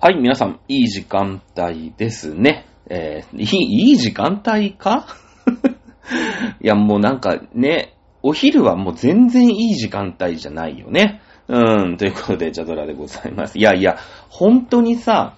[0.00, 2.66] はい、皆さん、いい時間帯ですね。
[2.88, 5.08] えー、いい、いい時間帯か？
[6.62, 11.20] いや、もうなんかね、お昼はもう全然いい時間帯じゃないよね。
[11.48, 13.58] うん、ということで、ジャドラでございます。
[13.58, 13.96] いやいや、
[14.28, 15.34] 本当にさ、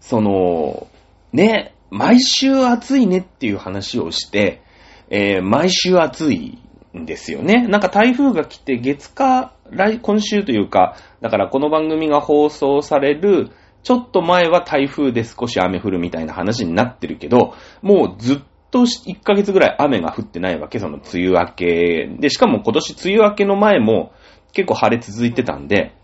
[0.00, 0.88] その、
[1.32, 4.60] ね、毎週暑いねっていう話をして、
[5.08, 6.58] えー、毎週暑い
[6.98, 7.68] んですよね。
[7.68, 13.52] なんか台風が来て月か、来、今週というか、だからこの番組が放送される、
[13.82, 18.38] ちょっと前は台風で少し雨降るみたいな話になってるけど、もうずっ
[18.70, 22.16] と1ヶ月ぐらい雨が降ってないわけ、その梅雨明け。
[22.18, 24.12] で、しかも今年梅雨明けの前も
[24.52, 25.94] 結構晴れ続いてたんで、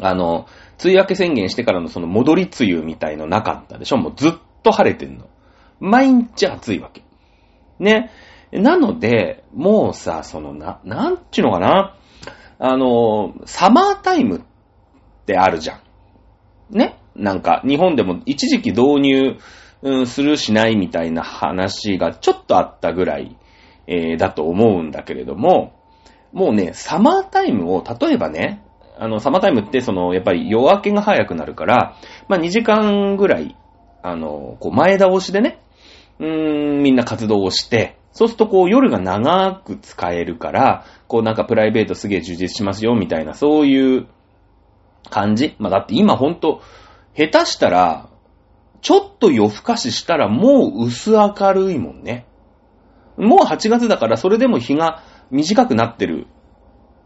[0.00, 0.46] あの、
[0.82, 3.96] 梅雨明け宣言してからのその戻り梅雨みたいのなかったでしょ？
[3.96, 5.28] もうずっと晴れてんの。
[5.80, 7.02] 毎日暑いわけ。
[7.78, 8.10] ね。
[8.52, 11.96] なので、もうさ、そのな、なんちゅうのかな？
[12.58, 14.40] あの、サマータイムっ
[15.26, 15.80] てあるじゃん。
[16.70, 16.98] ね。
[17.16, 19.36] なんか、日本でも一時期導入、
[19.82, 23.36] うん、するしないみたいな話がちょっとあったぐらい、
[23.86, 25.72] えー、だと思うんだけれども、
[26.32, 28.62] もうね、サマータイムを、例えばね、
[28.98, 31.96] あの、サマータイムって、その、やっぱり夜明けが早くなるから、
[32.28, 33.56] まあ、2時間ぐらい、
[34.02, 35.60] あの、こう、前倒しでね、
[36.18, 44.06] うーん、みんな活動をして、そうするとこう、夜が長く使えるから、こう、なんかプライベートすげえ充実しますよ、みたいな、そういう
[45.08, 46.60] 感じまあ、だって今ほんと、
[47.16, 48.08] 下手したら、
[48.80, 52.26] ちょっと夜更かししたらもう薄明るいもんね。
[53.16, 56.26] もう8月だからそれでも日が短くなってる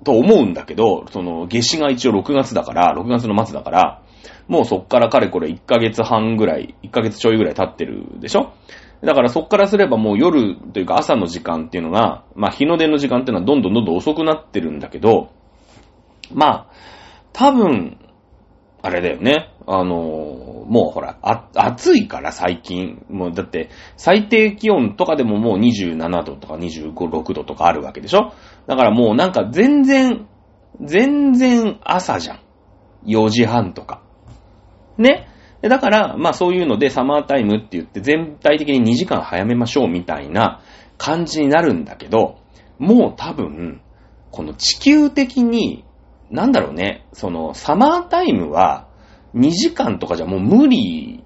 [0.04, 4.02] と思うんだけど、その夏至が一応6月だから、6月の末だから、
[4.46, 8.52] もうそっからかれこれ1ヶ月半ぐらい、1ヶ月ちょいぐらい経ってるでしょ？
[9.02, 15.30] だからそっからすればもう夜というか朝の時間っていうのが、まあ日の出の時間っていうのはどんどんどんどん遅くなってるんだけど、
[16.32, 16.66] まあ、
[17.34, 17.98] 多分、
[18.80, 19.50] あれだよね。
[19.66, 19.94] あの
[20.66, 23.04] もうほら、あ、暑いから最近。
[23.10, 28.32] もうだって、最低気温とかでももう27度とか25、6度とかあるわけでしょ？
[28.66, 30.26] だからもうなんか全然、
[30.80, 32.40] 全然朝じゃん。
[33.06, 34.02] 4時半とか。
[34.96, 35.28] ね？
[35.62, 40.60] だから、まあそういうのでサマータイムって言って全体的に2時間早めましょうみたいな
[40.98, 42.38] 感じになるんだけど、
[42.78, 43.80] もう多分、
[44.30, 45.83] この地球的に、
[46.34, 48.88] なんだろうね、そのサマータイムは
[49.34, 51.24] 2時間とかじゃもう無理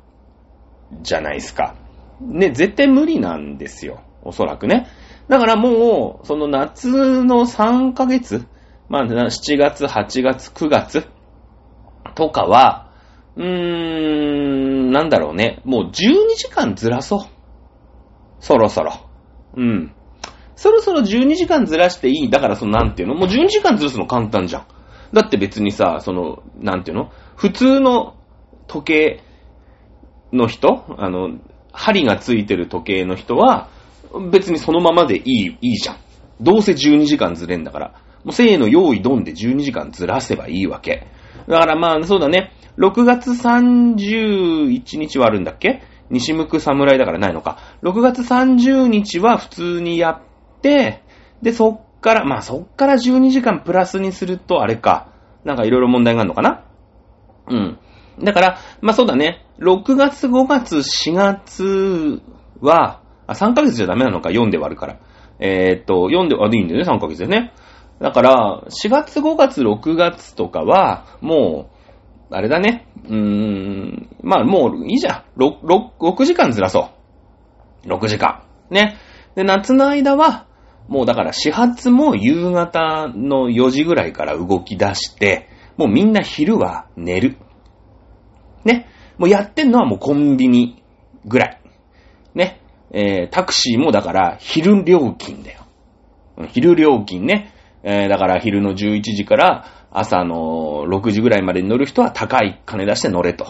[1.02, 1.76] じゃないですか。
[2.20, 4.02] ね、絶対無理なんですよ。
[4.22, 4.86] おそらくね。
[5.28, 8.46] だからもう、その夏の3ヶ月、
[8.88, 11.06] まあ、7月、8月、9月
[12.14, 12.90] とかは、
[13.36, 15.62] うーん、なんだろうね。
[15.64, 17.20] もう12時間ずらそう。
[18.40, 18.92] そろそろ。
[19.56, 19.94] うん。
[20.56, 22.30] そろそろ12時間ずらしていい。
[22.30, 23.14] だからそのなんていうの？
[23.14, 24.66] もう12時間ずらすの簡単じゃん。
[25.12, 27.10] だって別にさ、その、なんていうの？
[27.36, 28.14] 普通の
[28.66, 29.22] 時計
[30.32, 31.38] の人あの、
[31.72, 33.68] 針がついてる時計の人は、
[34.30, 35.96] 別にそのままでいい、いいじゃん。
[36.40, 37.94] どうせ12時間ずれんだから。
[38.24, 41.06] もうせーの用意ドンで12時間ずらせばいいわけ。
[41.48, 42.52] だからまあ、そうだね。
[42.76, 45.82] 6月31日はあるんだっけ？
[46.10, 47.58] 西向く侍だからないのか。
[47.82, 50.20] 6月30日は普通にやっ
[50.62, 51.02] て、
[51.42, 55.08] で、そっから、まあそっから12時間プラスにするとあれか。
[55.44, 56.64] なんかいろいろ問題があるのかな？
[57.48, 57.78] うん。
[58.22, 59.46] だから、まあそうだね。
[59.60, 62.22] 6月、5月、4月
[62.60, 64.98] は、あ、3ヶ月じゃダメなのか、4で割るから。
[65.40, 67.52] えー、っと、4で、あ、でいいんだよね、3ヶ月でね。
[68.00, 71.70] だから、4月、5月、6月とかは、も
[72.30, 72.86] う、あれだね。
[73.04, 75.40] うーん、まあもういいじゃん。
[75.40, 76.90] 6、6、6時間ずらそ
[77.84, 77.88] う。
[77.88, 78.42] 6時間。
[78.70, 78.96] ね。
[79.34, 80.47] で、夏の間は、
[80.88, 87.36] もうだから始発も夕方の4時ぐらいから動き出して、もうみんな昼は寝る。
[88.64, 88.88] ね。
[89.18, 90.82] もうやってんのはもうコンビニ
[91.26, 91.60] ぐらい。
[92.34, 92.60] ね。
[92.90, 95.66] えー、タクシーもだから昼料金だよ。
[96.48, 97.52] 昼料金ね。
[97.82, 103.46] えー、だから昼の11時から朝の6時ぐらいまでに乗る人は高い金出して乗れと。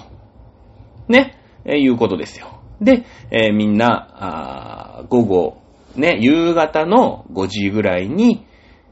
[1.09, 1.39] ね。
[1.65, 2.61] えー、いうことですよ。
[2.81, 5.63] で、えー、みんな、あ午後、
[6.01, 8.47] ね、夕方の5時ぐらいに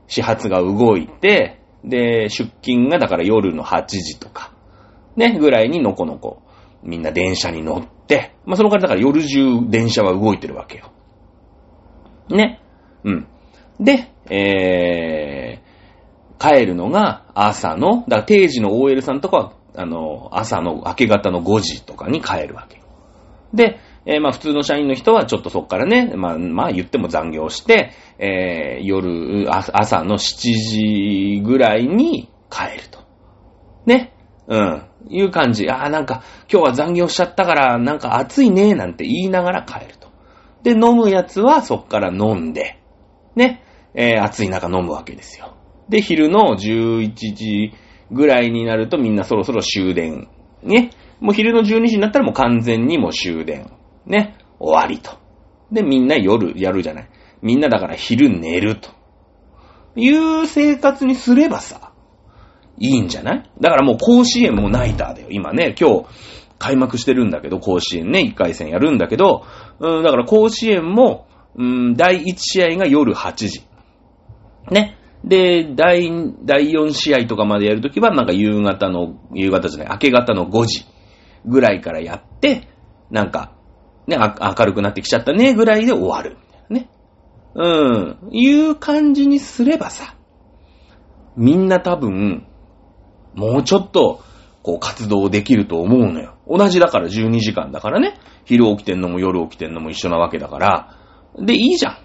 [0.07, 4.53] 始発が動いて、で、出勤がだから夜の8時とか、
[5.17, 6.43] ね、ぐらいにのこのこ、
[6.83, 10.93] みんな電車に乗って、まあ、そのからだから夜中電車は動いてるわけよ。
[12.29, 12.61] ね。
[13.05, 13.29] うん。
[13.81, 22.85] で、えー、帰るのが朝の、だから定時の OL さんとかは、あの、朝の明け方の5時とかに帰るわけよ。
[23.53, 33.01] で、えー、まあ普通の社員の人はちょっとそっからね、まあ、まあ言っても残業して、えー、夜、朝の7時ぐらいに帰ると。
[33.85, 34.13] ね。
[34.49, 34.83] うん。
[35.09, 35.69] いう感じ。
[35.69, 40.09] ああ、なんか、今日は残業しちゃったから、なんか暑いね、なんて言いながら帰ると。
[40.63, 42.79] で、飲むやつはそっから飲んで、
[43.35, 43.63] ね、
[43.95, 45.57] えー、暑い中飲むわけですよ。
[45.89, 47.73] で、昼の11時
[48.11, 50.29] ぐらいになるとみんなそろそろ終電。
[50.63, 50.91] ね。
[51.21, 53.71] もう昼の12時になったらもう完全にもう終電。
[54.07, 54.39] ね。
[54.59, 55.19] 終わりと。
[55.71, 57.09] で、みんな夜やるじゃない。
[57.43, 58.91] みんなだから昼寝ると。
[59.97, 61.93] いう生活にすればさ、
[62.79, 63.51] いいんじゃない？
[63.61, 65.29] だからもう甲子園もナイターだよ。
[65.31, 66.07] 今ね、今日
[66.59, 69.45] 開幕してるんだけど、甲子園ね、1回戦やるんだけど、
[69.81, 71.27] うん、だから甲子園も、
[71.57, 73.63] うん、第1試合が夜8時。
[74.71, 74.99] ね。
[75.25, 76.11] で、第、
[76.45, 80.85] 第4試合とかまでやるときは、なんか夕方の、夕方じゃない、明け方の5時
[81.47, 82.69] ぐらいからやって、
[83.11, 83.56] なんか、
[84.07, 86.37] ね、明るくなってきちゃったね、ぐらいで終わる。
[86.71, 86.89] ね。
[87.55, 88.19] うん。
[88.31, 90.15] いう感じにすればさ、
[91.37, 92.47] みんな多分、
[93.35, 94.21] もうちょっと、
[94.63, 96.35] こう活動できると思うのよ。
[96.49, 98.19] 同じだから12時間だからね。
[98.45, 100.97] 昼起きてんのも夜起きてんのも一緒なわけだから。
[101.39, 102.01] で、いいじゃ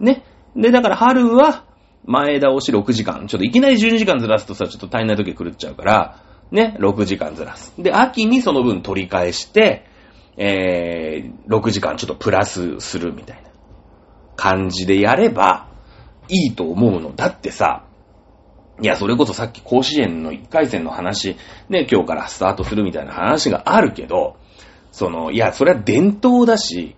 [0.00, 0.04] ん。
[0.04, 0.24] ね。
[0.56, 1.66] で、だから春は、
[2.04, 3.26] 前倒し6時間。
[3.28, 6.16] ちょっといきなり12時間ずらすとさ、ちょっと足りない時狂っちゃうから、
[6.50, 7.74] ね、6時間ずらす。
[7.78, 9.84] で、秋にその分取り返して、
[10.42, 13.50] えー、6時間ちょっとプラスするみたいな
[14.36, 15.68] 感じでやれば
[16.28, 17.14] いいと思うの。
[17.14, 17.84] だってさ、
[18.80, 21.36] いや、それこそさっき甲子園の1回戦の話、
[21.68, 24.38] ね、今日からスタートするみたいな話があるけど、
[24.92, 26.96] その、いや、それは伝統だし、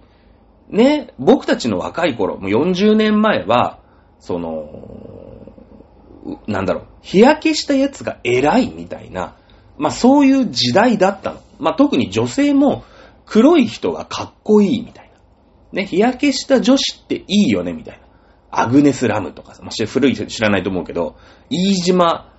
[0.68, 3.80] ね、僕たちの若い頃、もう40年前は、
[4.20, 4.68] その、
[6.46, 9.34] なんだろう、日焼けしたやつが偉いみたいな、
[9.78, 11.40] まあそういう時代だったの。
[11.58, 12.84] まあ特に女性も
[13.32, 15.80] 黒い人がかっこいいみたいな。
[15.80, 18.02] ね、日焼けした女子っていいよねみたいな。
[18.50, 21.16] アグネス・ラムとかさ、まあ、古い人知らないと思うけど、
[21.48, 22.30] 飯島、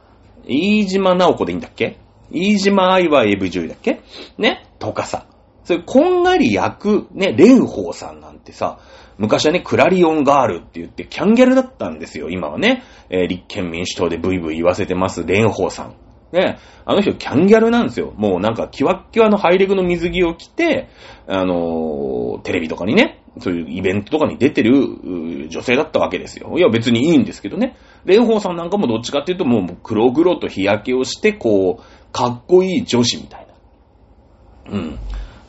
[0.46, 1.98] 飯島直子でいいんだっけ？
[2.30, 4.02] 飯島愛は AV女優だっけ？
[4.38, 5.26] ねとかさ。
[5.64, 8.78] それ、こんがり焼く、ね、蓮舫さんなんてさ、
[9.18, 12.84] 昔はね、クラリオンガールって言ってキャンギャルだったんですよ、今はね。
[13.10, 15.96] えー、立憲民主党でブイブイ言わせてます、蓮舫さん。
[16.34, 18.12] ね、あの人キャンギャルなんですよ。
[18.18, 20.90] もうなんかキワッキワのハイレグの水着を着て、
[21.28, 26.58] あのー、テレビとかにね、そういうイベントとかに出てる女性だったわけですよ。
[26.58, 27.78] いや別にいいんですけどね。
[28.06, 33.48] 蓮舫さんなんかもどっちかっていうともう黒々と日焼けをして、こう、かっこいい女子みたい
[34.68, 34.74] な。
[34.74, 35.00] うん。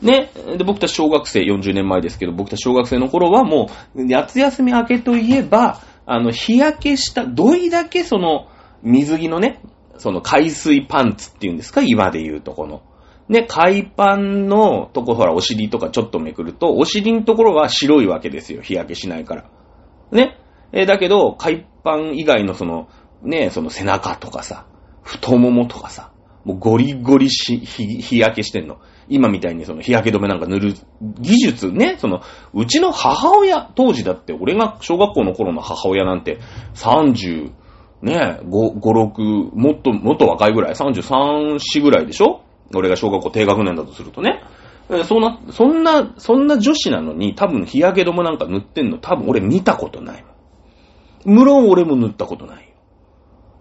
[0.01, 0.29] ね。
[0.57, 8.47] で、僕たち小学生、40年前ですけど、僕たち小学生の頃はもう、夏休み明けといえば、あの、日焼けした、どいだけその、
[8.83, 9.61] 水着のね、
[9.97, 11.81] その海水パンツっていうんですか？
[11.81, 12.81] 今で言うとこの。
[13.27, 18.61] ね、海パンのとこ、ほら、お尻とかちょっとめくると、お尻のところは白いわけですよ。
[18.61, 19.49] 日焼けしないから。
[20.11, 20.37] ね。
[20.71, 22.87] え、だけど、海パン以外のその、
[23.23, 24.67] ね、その背中とかさ、
[25.01, 26.11] 太ももとかさ、
[26.43, 28.77] もうゴリゴリし、日日焼けしてんの。
[29.07, 30.73] 今みたいにその日焼け止めなんか塗る
[31.19, 32.21] 技術ね、その、
[32.53, 36.37] うちの母親、当時だって俺が小学校の頃の母親なんて
[36.75, 37.51] 30、
[38.01, 42.41] ね、5、5、6、もっと、もっと若いぐらい、33、4ぐらいでしょ？
[42.73, 44.43] 俺が小学校低学年だとするとね。
[45.05, 50.23] そんな、そんな、そんな女子なのに多分日焼け止めなんか塗ってんの多分俺見たことない
[51.25, 52.73] 無論俺も塗ったことない。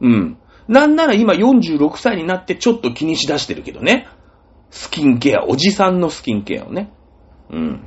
[0.01, 0.39] うん。
[0.69, 4.07] なんなら今46歳になってちょっと気にしだしてるけどね。
[4.71, 6.93] スキンケア、おじさんのスキンケアをね。
[7.51, 7.85] うん。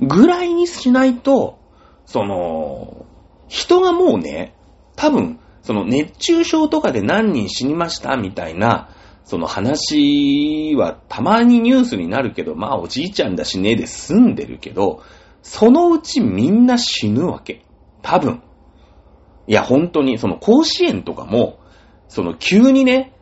[0.00, 1.58] ぐらいにしないと、
[2.06, 3.06] その、
[3.48, 4.54] 人がもうね、
[4.96, 8.90] 多分、その熱中症とかで何人死にましたみたいな、
[9.24, 15.02] その話はたまにニュースになるけど、まあおじいちゃんだしねで済んでるけど、
[15.42, 17.64] そのうちみんな死ぬわけ。
[18.02, 18.42] 多分。
[19.46, 21.58] いや、本当に、その甲子園とかも、
[22.08, 23.12] その急にね、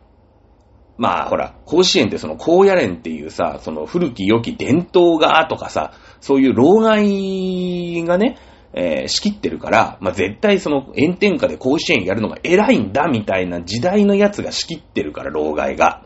[0.97, 8.37] まあほら、甲子園ってその高野連っていうさ、その古き良き伝統がとかさ、そういう老害がね、
[8.73, 16.05] えー、仕切ってるから、まあ、絶対その炎天下で甲子園やるのが偉いんだみたいな時代のやつが仕切ってるから、老害が。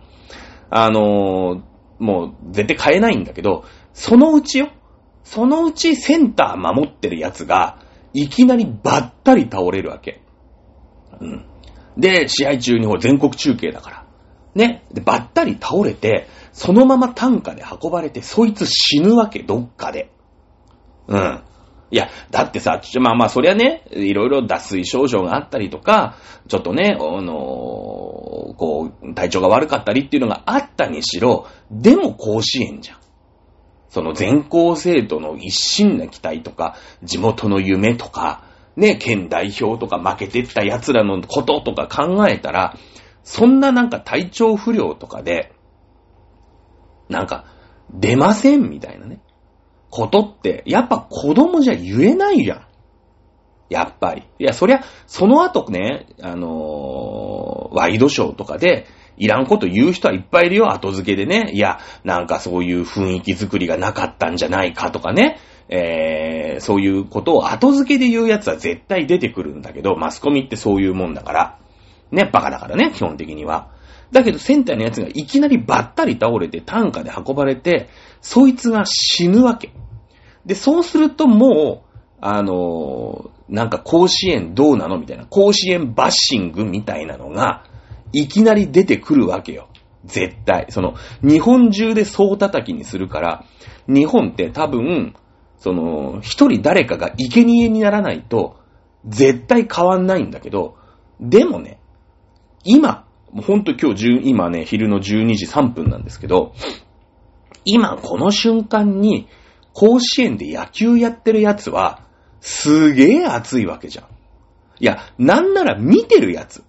[0.70, 4.70] あのー、もう絶対変えないんだけど、そのうちよ。
[5.24, 7.80] そのうちセンター守ってるやつが、
[8.14, 10.22] いきなりばったり倒れるわけ。
[11.20, 11.46] うん。
[11.98, 14.06] で、試合中にほら全国中継だから。
[14.56, 14.86] ね。
[14.92, 20.12] で、ばったり倒れて、そのまま担架で運ばれて、そいつ死ぬわけ、どっかで。
[21.08, 21.44] うん。
[21.92, 26.16] いや、だってさ、まあまあ、そりゃね、いろいろ脱水症状があったりとか、
[26.48, 27.34] ちょっとね、あの、
[28.58, 32.98] こう、体調が悪かったりっていうのがあったにしろ、でも甲子園じゃん。
[33.90, 38.44] その全校生徒の一心な期待とか、地元の夢とか、
[38.76, 42.78] ね、県代表とか負けてった奴らのこととか考えたら、
[43.24, 45.54] そんななんか体調不良とかで、
[47.10, 47.46] なんか、
[47.92, 49.22] 出ませんみたいなね。
[49.96, 52.62] ことって、やっぱ子供じゃ言えないじゃん。
[53.70, 54.24] やっぱり。
[54.40, 61.50] いや、そりゃ、その後ね、あのー、ワイドショーとかで、いらんこと言う人はいっぱいいるよ、後付けでね。
[61.54, 65.38] いや、なんかそういう雰囲気作りがなかったんじゃないかとかね。
[65.70, 71.60] えー、そういうことを後付けで言うやつは絶対出てくるんだけど、マスコミってそういうもんだから。
[72.12, 73.72] ね、バカだからね、基本的には。
[74.12, 77.90] だけど、センターのやつがいきなりばったり倒れて、担架で運ばれて、
[78.22, 79.72] そいつが死ぬわけ。
[80.46, 87.64] で、そうするともう、あのー、なんか甲子園どうなのみたいな、甲子園バッシングみたいなのが、
[88.12, 89.68] いきなり出てくるわけよ。
[90.06, 90.68] 絶対。
[90.70, 93.46] その、日本中で総叩きにするから、
[93.88, 95.16] 日本って多分、
[95.58, 98.58] その、一人誰かが生贄にならないと、
[99.08, 100.78] 絶対変わんないんだけど、
[101.20, 101.80] でもね、
[102.64, 103.06] 今、
[103.44, 106.54] ほんと今日10今ね、昼の12時3分なんですけど、
[107.64, 109.28] 今この瞬間に、
[109.76, 112.02] 甲子園で野球やってるやつは、
[112.40, 114.06] すげえ熱いわけじゃん。
[114.80, 116.64] いや、なんなら見てるやつ。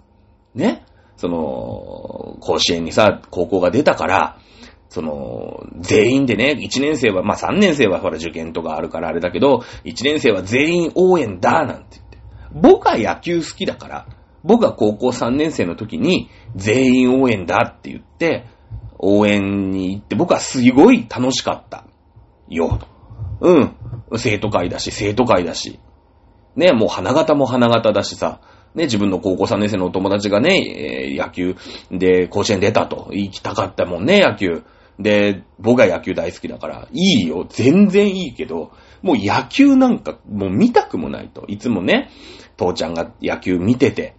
[0.55, 0.85] ね。
[1.17, 4.39] その、甲子園にさ、高校が出たから、
[4.89, 12.19] その、全員でね、1年生は、まあ、3年生はほら受験とかあるからあれだけど、1年生は全員応援だ、なんて言って。
[12.53, 14.07] 僕は野球好きだから、
[14.43, 18.47] 僕は高校3年生の時に全員応援だって言って、
[18.99, 21.85] 応援に行って僕はすごい楽しかった。
[22.49, 22.79] よ。
[23.41, 23.77] うん。
[24.17, 25.79] 生徒会だし、生徒会だし。
[26.55, 28.41] ね、もう花形も花形だしさ。
[28.75, 31.57] ね、自分の高校3年生のお友達がね、えー、野球
[31.91, 33.09] で甲子園出たと。
[33.13, 34.65] 行きたかったもんね、野球。
[34.99, 41.45] で、僕は野球大好きだから、いいよ、全然いいけど、もう野球なんかもう見たくもないと。
[41.49, 42.11] いつもね、
[42.57, 44.15] 父ちゃんが野球見てて、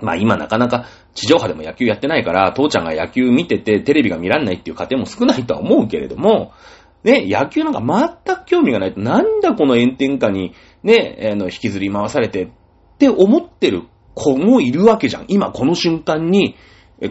[0.00, 6.52] まあ今なかなか地上波でも野球やってないから、父ちゃんが野球見ててテレビが見らんないっていう家庭も少ないとは思うけれども、
[7.08, 12.48] ね、野球なんか全く興味がないと、なんだこの炎天下にね、あの、引きずり回されてっ
[12.98, 13.84] て思ってる
[14.14, 15.24] 子もいるわけじゃん。
[15.28, 16.56] 今この瞬間に、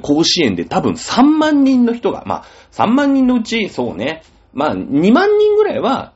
[0.02, 4.22] 甲子園で多分3万人の人が、まあ、3万人のうち、そうね、
[4.54, 6.14] まあ、2万人ぐらいは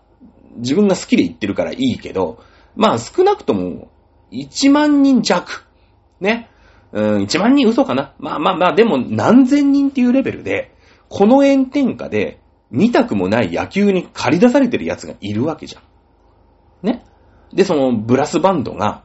[0.58, 2.44] 自分が好きで言ってるからいいけど、
[2.76, 3.90] まあ、少なくとも
[4.32, 5.66] 1万人弱。
[6.20, 6.50] ね。
[6.92, 8.14] うん、1万人嘘かな。
[8.20, 10.76] まあまあまあ、でも何千人っていうレベルで、
[11.08, 12.41] この炎天下で
[12.72, 16.88] 見たくもない野球に借り出されてる奴がいるわけじゃん。
[16.88, 17.04] ね？
[17.54, 19.04] で、そのブラスバンドが、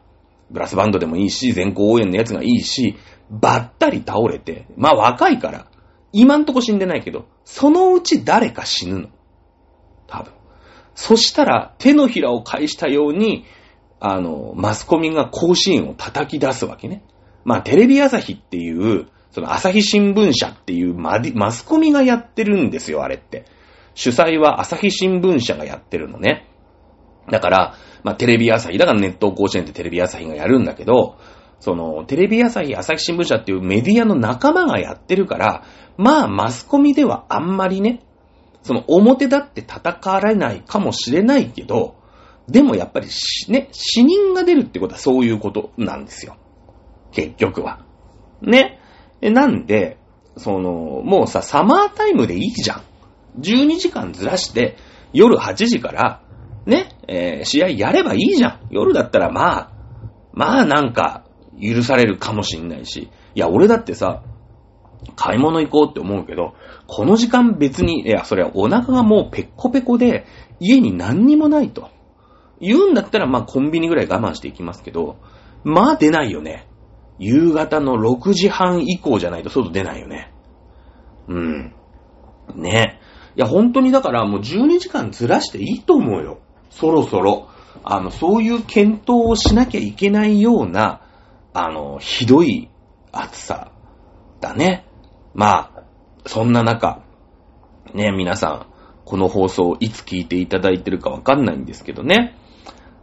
[0.50, 2.96] ブラスバンドでもいいし、全校応援のやつがいいし、
[3.28, 5.66] ばったり倒れて、まあ若いから、
[6.12, 9.08] 今んとこ死んでないけど、そのうち誰か死ぬの。
[10.06, 10.32] 多分。
[10.94, 13.44] そしたら、手のひらを返したように、
[13.98, 17.02] あの、マスコミが甲子園を叩き出すわけね。
[17.44, 23.44] まあ、テレビ朝日っていう、その朝日新聞社っていうマスコミがやってるんですよ、あれって。
[23.96, 26.46] 主催は朝日新聞社がやってるのね。
[27.30, 27.74] だから、
[28.04, 31.16] まあ、テレビ朝日、だからネット甲子園ってテレビ朝日がやるんだけど、
[31.58, 35.64] その、テレビ朝日、朝日新聞社っていうメディアの仲間がやってるから、
[35.96, 38.02] まあ、マスコミではあんまりね、
[38.62, 41.96] その、表だって叩かれないかもしれないけど、
[42.48, 43.08] でもやっぱり
[43.48, 46.36] ね、死人が出るってことはそういうことなんですよ。
[47.12, 47.80] 結局は。
[48.42, 48.78] ね。
[49.22, 49.96] なんで、
[50.36, 50.70] その、
[51.02, 52.82] もうさ、サマータイムでいいじゃん。
[53.38, 54.76] 12時間ずらして、
[55.12, 56.22] 夜8時から、
[56.66, 58.68] ね、えー、試合やればいいじゃん。
[58.70, 59.72] 夜だったらまあ、
[60.32, 61.24] まあなんか、
[61.60, 63.10] 許されるかもしんないし。
[63.34, 64.22] いや、俺だってさ、
[65.14, 66.54] 買い物行こうって思うけど、
[66.86, 70.26] この時間別に、いや、それはお腹がもうペッコペコで、
[70.60, 71.90] 家に何にもないと。
[72.60, 75.16] 言うんだったら、まあコンビニぐらい我慢していきますけど、
[75.64, 76.68] まあ出ないよね。
[77.18, 80.32] 夕方の6時半以降じゃないと外出ないよね。
[81.28, 81.74] うん。
[82.54, 83.00] ね。
[83.36, 86.38] いや、本当にだからもう12時間ずらしていいと思うよ。
[86.70, 87.48] そろそろ。
[87.84, 91.02] あの、そういう検討をしなきゃいけないような、
[91.52, 92.70] あの、ひどい
[93.12, 93.70] 暑さ
[94.40, 94.86] だね。
[95.34, 95.82] まあ、
[96.24, 97.02] そんな中、
[97.94, 98.66] ね、皆さん、
[99.04, 102.36] この放送いつ聞いていただいてるかわかんないんですけどね。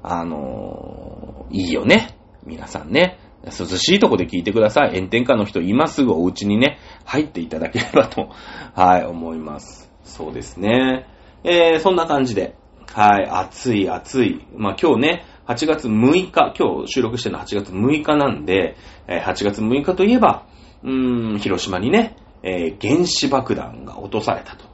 [0.01, 2.17] あのいいよね。
[2.45, 3.19] 皆さんね。
[3.45, 4.95] 涼しいとこで聞いてください。
[4.95, 8.29] 炎天下の人、今すぐお家にね、入っていただければと、
[8.73, 9.92] はい、思います。
[10.03, 11.07] そうですね。
[11.43, 12.55] えー、そんな感じで、
[12.93, 14.45] はい、暑い暑い。
[14.55, 18.75] まあ今日ね、8月6日、今日収録してるのは8月6日なんで、
[19.07, 20.45] え8月6日といえば、
[20.83, 24.65] うーん、広島にね、えー、原子爆弾が落とされたと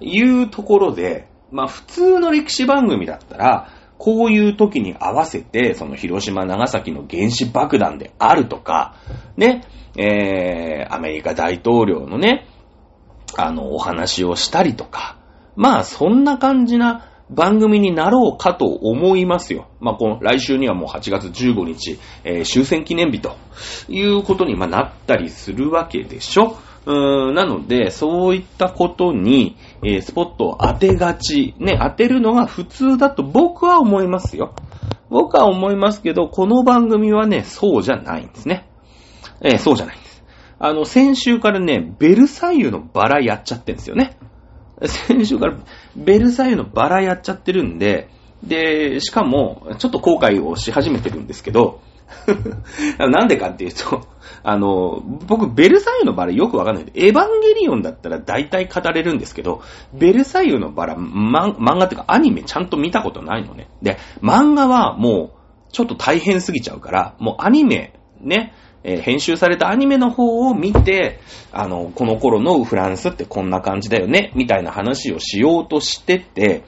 [0.00, 3.68] いうところで、まあ普通の歴史番組だったら、
[3.98, 8.94] こういう時に合わせて、その広島、長崎の原子爆弾であるとか、
[9.36, 9.64] ね、
[9.96, 12.46] えー、アメリカ大統領のね、
[13.44, 15.16] あの、お話をしたりとか、
[15.56, 19.68] まあ、そんな感じな番組になろうかと思いますよ。
[19.80, 23.36] まあ、この来週にはもう8月15日、えー、終戦記念日と
[23.88, 26.56] いうことに、まあ、なったりするわけでしょ。
[26.86, 34.54] うーんなので、そういったことに、えー、スポットを当てがち、ね、当てるのが普通だと僕は思いますよ。
[35.10, 38.68] 僕は思いますけど、この番組はね、そうじゃないんですね。
[39.40, 40.05] えー、そうじゃない。
[40.58, 44.16] あの、先週からね、ベルサイユのバラやっちゃってるんですよね。
[44.84, 45.56] 先週から
[45.96, 48.08] ベルサイユのバラやっちゃってるんで、
[48.42, 51.80] で、しかも、ちょっと後悔をし始めてるんですけど、
[52.98, 54.06] なんでかっていうと、
[54.42, 56.84] あの、僕、ベルサイユのバラよくわかんない。
[56.94, 63.68] エヴァンゲリオンだったら大体語れるんですけど、ベルサイユのバラ、ま、漫画っていうかアニメちゃんと見たことないのね。
[63.82, 65.32] で、漫画はも
[65.68, 68.52] う、ちょっと大変すぎちゃうから、もうアニメ、ね、
[68.88, 71.18] えー、編集されたアニメの方を見て、
[71.50, 76.62] あの、この頃のフランスってこんな感じだよね、みたいな話をしようとしてて、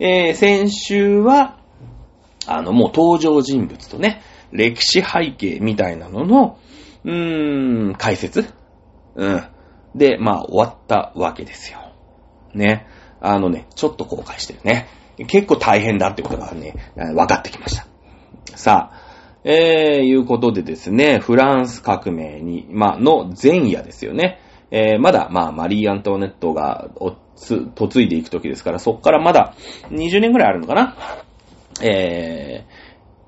[0.00, 1.60] えー、先週は、
[2.46, 6.58] あの、もう登場人物とね、歴史背景みたいなのの、
[7.04, 8.52] うーん、解説
[9.14, 9.44] うん。
[9.94, 11.78] で、まあ、終わったわけですよ。
[12.52, 12.88] ね。
[13.20, 14.88] あのね、ちょっと後悔してるね。
[15.28, 17.86] 結構大変だってことがね、分かってきました。
[18.56, 19.09] さあ、
[19.44, 24.40] えー、いうことでですね、フランス革命に、まあ、の前夜ですよね。
[24.70, 29.54] えー、まだ、まあ、マリー・アントワネットが、おつ、嫁いでいくときですから、そっからまだ
[29.90, 30.96] 20年ぐらいあるのかな
[31.82, 32.66] え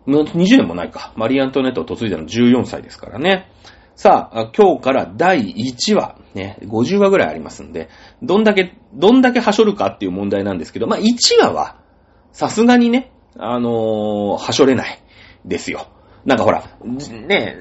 [0.06, 1.12] ー、20年もないか。
[1.16, 3.48] マリー・アントワネットを嫁いだの14歳ですからね。
[3.94, 7.88] さあ、今日から第1話、ね、50話ぐらいありますんで、
[8.22, 11.76] どんだけ、どんだけはしょるかっていう問題なんですけど、まあ、1話は、
[12.32, 14.98] さすがにね、あのー、はしょれない
[15.44, 15.86] ですよ。
[16.24, 16.64] なんかほら、
[17.26, 17.56] ね、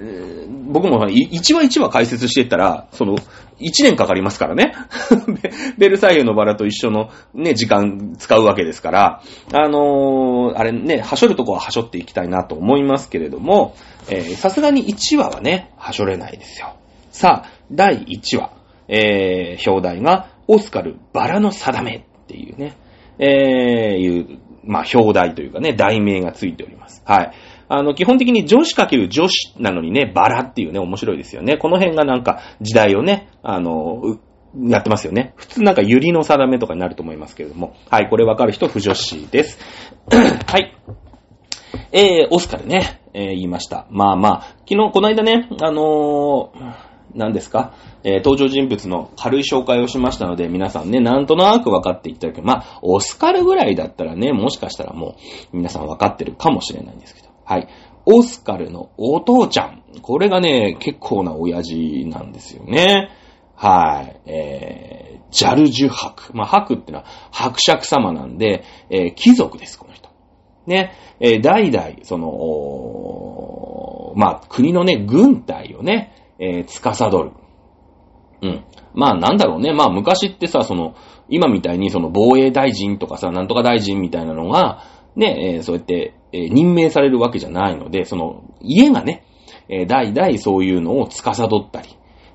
[0.67, 4.73] 僕も1話1話解説していったら、その、1年かかりますからね。
[5.77, 9.21] ベルサイユのバラと一緒のね、時間使うわけですから、
[9.53, 13.75] あのー、あれね、はしょるとこははしょっていきたいなと思いますけれども、
[14.35, 16.73] さすがに1話はね、はしょれないですよ。
[17.11, 18.51] さあ、第1話、
[18.87, 22.73] えー、表題が、オスカル、バラの定めっていうね、
[23.19, 27.01] えー、いう、まあ、表題というかね、題名がついております。
[27.05, 27.31] はい。
[27.73, 31.57] あの、基本的に女子かける女子なのにね、バラっていうね、面白いですよね。
[31.57, 34.17] この辺がなんか時代をね、あの、
[34.67, 35.33] やってますよね。
[35.37, 37.73] 普通なんかゆりの定めとかになると思いますけれども。
[37.89, 39.57] はい、これわかる人、不女子です。
[40.11, 40.75] はい。
[41.93, 43.87] えー、オスカルね、えー、言いました。
[43.89, 46.73] まあまあ、昨日、この間ね、あのー、
[47.15, 47.73] 何ですか？
[48.03, 55.15] えー、登場人物の軽い紹介をしましたので、皆さんね、なんとなく分かっていただけまあ、オスカルぐらいだったらね、もしかしたらも
[55.53, 57.20] う、皆さん分かってるかもしれないんですけど。
[57.51, 57.67] はい。
[58.05, 59.83] オスカルのお父ちゃん。
[60.01, 63.09] これがね、結構な親父なんですよね。
[63.55, 64.21] はい。
[64.25, 66.31] えー、ジャルジュ伯。
[66.33, 70.07] まあ、伯ってのは伯爵様なんで、えー、貴族です、この人。
[70.65, 70.93] ね。
[71.19, 77.31] えー、代々、その、まあ、国のね、軍隊をね、えー、司る。
[78.43, 78.63] うん。
[78.93, 79.73] まあ、なんだろうね。
[79.73, 80.95] まあ、昔ってさ、その、
[81.27, 84.83] 今みたいにその防衛大臣とかさ、なんとか大臣みたいなのが、
[85.17, 89.25] ね、えー、そうやって、えー、任命されるわけじゃないので、その、家がね、
[89.69, 91.89] えー、代々そういうのを司ったり、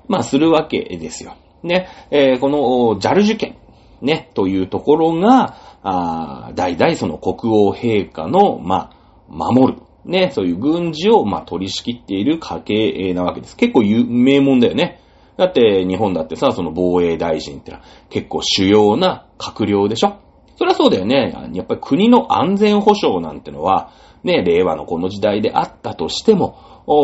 [0.07, 1.35] まあ、するわけですよ。
[1.63, 3.57] ね、えー、この、ジャルジュ家、
[4.01, 8.97] ね、というところが、あ代々その国王陛下の、まあ、
[9.29, 9.81] 守る。
[10.05, 13.57] ね、そういう軍事を、まあ、取り仕切っている家系なわけです。
[13.57, 15.01] 結構有名もんだよね。
[15.37, 20.19] だって、日本だってさ、その防衛大臣ってのは結構主要な閣僚でしょ
[20.57, 21.33] そりゃそうだよね。
[21.53, 23.91] やっぱり国の安全保障なんてのは、
[24.23, 26.57] ね、令和のこの時代であったとしても、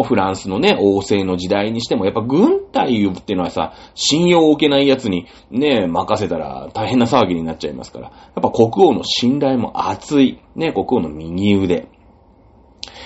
[0.06, 11.88] フランスのね、王政の時代にしても、やっぱ軍隊っていうのはさ、信用を受けない奴にね、任せたら大変な騒ぎになっちゃいますから、やっぱ国王の信頼も厚い、ね、国王の右腕。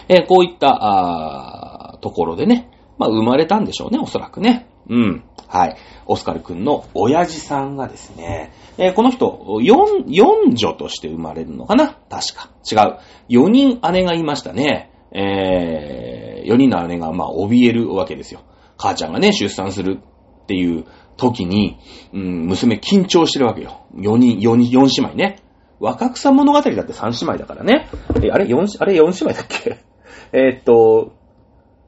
[0.07, 4.67] え、こういった、あところでね、まあ生まれたんでしょうね、おそらくね。
[4.88, 5.23] うん。
[5.47, 5.77] はい。
[6.05, 11.97] オスカル君の親父さんがですね、えー、この人、四、四女として生まれるのかな？
[12.09, 12.49] 確か。
[12.69, 12.97] 違う。
[13.27, 14.91] 四人姉がいましたね。
[15.11, 18.41] えー、四人の姉が、まあ、怯えるわけですよ。
[18.77, 19.99] 母ちゃんがね、出産する
[20.43, 20.85] っていう
[21.17, 21.77] 時に、
[22.13, 23.85] うん、娘緊張してるわけよ。
[23.95, 25.39] 四人、四人、四姉妹ね。
[25.79, 27.87] 若草物語だって三姉妹だからね。
[28.23, 29.77] え、あれ四、あれ四姉妹だっけ？
[30.33, 31.13] え、っと、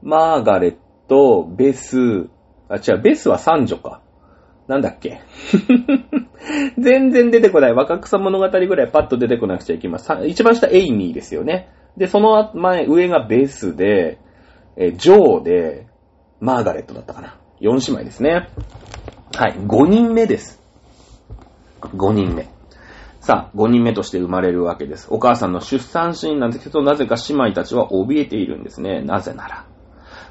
[0.02, 0.76] マーガレッ
[1.08, 2.28] ト、ベス、
[2.68, 4.00] あ、違う、ベスは三女か。
[4.70, 5.20] なんだっけ？
[6.78, 7.74] 全然出てこない。
[7.74, 10.24] 若草物語ぐらいパッと出てこなくちゃいけません。
[10.28, 11.68] 一番下、エイミーですよね。
[11.96, 14.18] で、その前、上がベースで、
[14.76, 15.86] えジョーで、
[16.38, 17.36] マーガレットだったかな。
[17.60, 18.48] 4姉妹ですね。
[19.36, 20.62] はい、5人目です。
[21.82, 22.48] 5人目。
[23.18, 25.08] さあ、5人目として生まれるわけです。
[25.10, 29.02] お母さんの出産シーンなんですけど、なぜか姉妹たちは怯えているんですね。
[29.02, 29.64] なぜなら。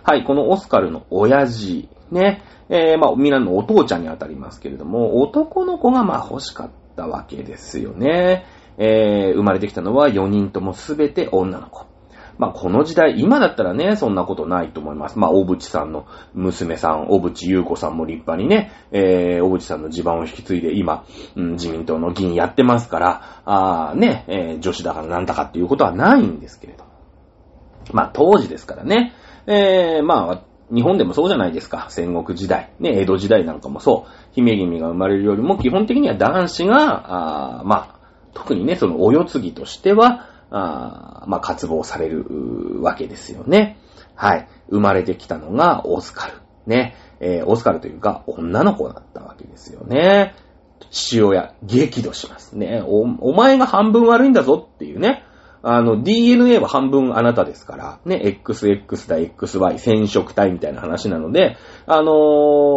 [0.03, 8.45] はい、このオスカルの親父、ね、えー、まあ、みんなのお父ちゃんにあたりますけれども、男の子がまあ欲しかったわけですよね。
[8.77, 11.85] えー、生まれてきたのは4人ともすべて女の子。
[12.39, 15.19] まあ、この時代、今だったらね、そんなことないと思います。
[15.19, 21.03] まあ、小渕さんの娘さん、小渕優子さんも立派にね、えー、小渕さんの地盤を引き継いで今、
[21.35, 26.85] うん、自民党の議員やってますから、あね、えー、女子だからなんだかっていうことはないんですけれど。
[27.91, 29.13] まあ、当時ですからね、
[29.45, 31.87] えー、まあ、日本でもそうじゃないですか。
[31.89, 32.71] 戦国時代。
[32.79, 34.11] ね、江戸時代なんかもそう。
[34.33, 37.99] 姫君が生まれるよりも基本的には男子が、あまあ、
[38.33, 43.77] 特にね、そのお世継ぎとしては、あまあ、渇望されるわけですよね。
[44.15, 44.47] はい。
[44.69, 46.33] 生まれてきたのがオスカル。
[46.67, 46.95] ね。
[47.19, 50.35] えー、オスカルというか、女の子だったわけですよね。
[50.91, 52.81] 父親、激怒しますね。
[52.85, 55.23] お、お前が半分悪いんだぞっていうね。
[55.61, 62.11] あの、DNA は半分あなたですから、ね、XX 対 XY、染色体みたいな話なので、あの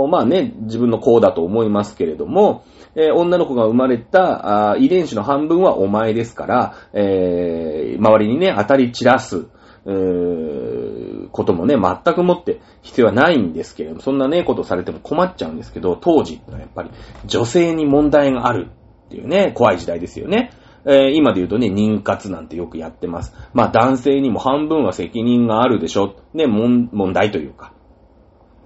[0.06, 2.64] ー、まあね、自分の子だと思いますけれども、
[2.94, 9.46] えー、女の子が生まれた遺伝子の半分はお前ですから、えー、周りにね、当たり散らす、
[9.86, 16.90] えー、こともね、全くもって必要はないんですけれども、そんなね、ことされても困っちゃうんですけど、当時ってのはやっぱり
[17.26, 18.68] 女性に問題がある
[19.06, 20.52] っていうね、怖い時代ですよね。
[20.84, 23.34] えー、今で言うとね、妊活なんてよくやってます。
[23.52, 26.16] まあ男性にも半分は責任があるでしょ。
[26.34, 27.72] ね、問題というか。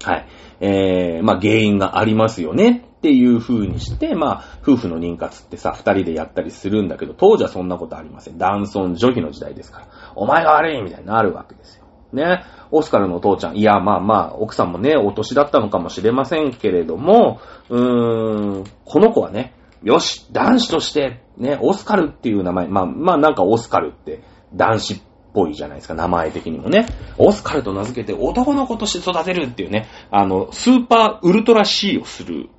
[0.02, 0.26] はい。
[0.60, 2.86] えー、まあ原因がありますよね。
[2.96, 8.38] っていう風にして、まあ、夫婦の妊活ってさ、二人でやったりするんだけど、当時はそんなことありません。
[8.38, 9.88] 男尊女卑の時代ですから。
[10.16, 11.84] お前が悪いみたいになるわけですよ。
[12.12, 12.42] ね。
[12.72, 19.54] オスカルのお父ちゃん、いや、まあまあ、奥さんもね、お年だったのかもしれませんけれども、うーん、この子はね、
[19.86, 24.20] よし、男子として、ね、オスカルっていう名前、まあ、まあなんかオスカルって
[24.52, 25.00] 男子っ
[25.32, 26.86] ぽいじゃないですか、名前的にもね。
[27.18, 32.50] オスカルと名付けて男の子として育てるっていうね、あの、スーパーウルトラ C をする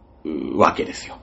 [0.55, 1.17] わけですよ。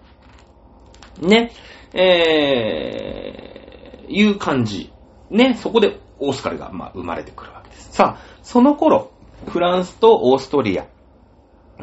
[1.22, 1.52] ね、
[1.94, 4.92] えー、いう感じ。
[5.30, 7.92] ね、そこでオスカルが、まあ、生まれてくるわけです。
[7.92, 9.10] さあ、その頃、
[9.48, 10.86] フランスとオーストリア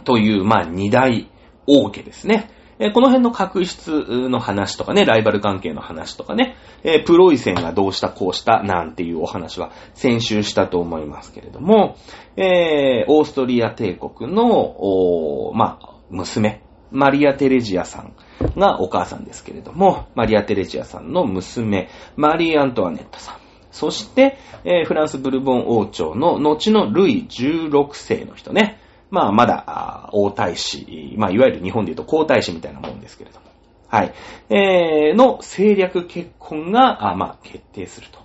[0.03, 1.27] という、まあ、二大
[1.65, 2.60] 王家ですね。
[2.83, 11.95] えこの辺の確執の話とかね、ライバル関係の話とかね、えプロイセンがどうしたこうしたなんていうお話は先週したと思いますけれども、
[12.37, 18.15] えー、オーストリア帝国の、まあ、娘、マリア・テレジアさん
[18.57, 23.35] がお母さんですけれども、マリア・テレジアさんの娘、マリー・アントワネットさん。
[23.69, 28.80] そして、えー、フランス・ブルボン王朝の後のルイ16世の人ね。
[29.11, 33.45] まあ、まだ、王太子、まあ、いわゆる日本で言うと皇太子みたいなもんですけれども、
[33.87, 34.13] はい。
[34.49, 38.19] えー、の政略結婚が、あまあ、決定すると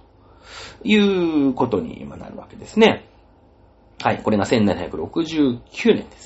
[0.85, 3.05] いうことになるわけですね。
[4.01, 4.23] はい。
[4.23, 5.61] これが1769
[5.95, 6.26] 年です。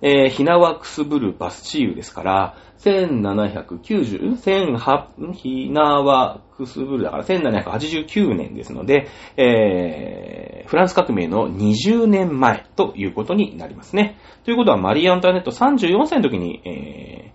[0.00, 14.18] えー、ヒナワクスブル・バスチーユですから、1790、1800、ヒナワクスブルだから1789年ですので、えー、フランス革命の20年前ということになりますね。
[14.44, 17.32] ということはマリー・アントワネット34歳の時に、え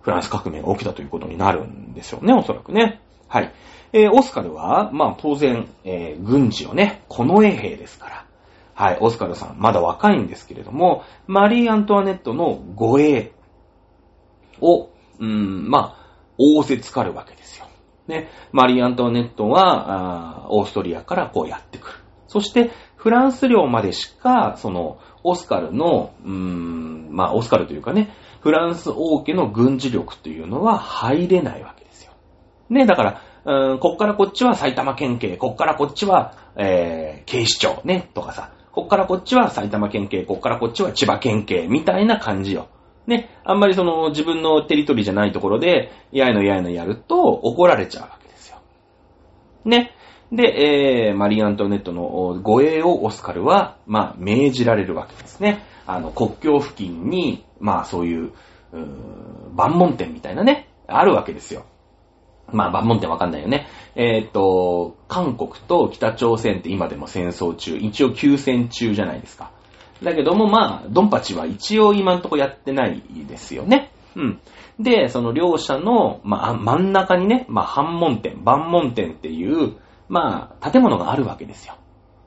[0.00, 3.00] ー、フランス革命が起きたということになるんですよね、おそらくね。
[3.26, 3.52] はい。
[3.92, 8.23] えー、オスカルは、まあ当然、えー、軍事をね、近衛兵ですから、
[8.74, 13.32] はい、オスカルさん、まだ若いんですけれども、マリー・アントワネットの護衛
[14.60, 16.04] を、うん、まあ、
[16.38, 17.66] 仰せつかるわけですよ。
[18.08, 21.94] ね、マリー・アントワネットは、オーストリアからこうやってくる。
[22.26, 28.10] そして、フランス領までしか、その、オスカルの、うーん、まあ、オスカルというかね、
[28.40, 32.12] フランス王家の軍事力というのは入れないわけですよ。
[32.68, 33.22] ね、だから、
[33.72, 42.68] うん、こっからこっちは埼玉県警、こっからこっちは、えー、警視庁、ね、とかさ、こっからこっちは埼玉県警、こっからこっちは千葉県警、みたいな感じよ。
[43.06, 48.58] ね、あんまりその自分のテリトリーじゃないところで、やいのやいのやると怒られちゃうわけですよ。
[49.64, 49.92] ね。
[50.32, 55.62] で、えー、マリー・アントネットの護衛をオスカルは、まあ、命じられるわけですね。
[55.86, 58.32] あの、国境付近に、まあ、そういう、
[58.72, 58.86] うー
[59.54, 61.64] 万門店みたいなね、あるわけですよ。
[62.52, 63.66] まあ、万門店わかんないよね。
[63.96, 69.50] えっ、と、韓国と北朝鮮って今でも戦争中、一応休戦中じゃないですか。
[70.02, 73.90] だけども、まあ、ドンパチは一応今んとこやってないですよね。
[74.16, 74.40] うん。
[74.78, 79.76] で、その両者の、まあ、真ん中にね、まあ、反門店、万門店っていう、
[80.08, 81.74] まあ、建物があるわけですよ。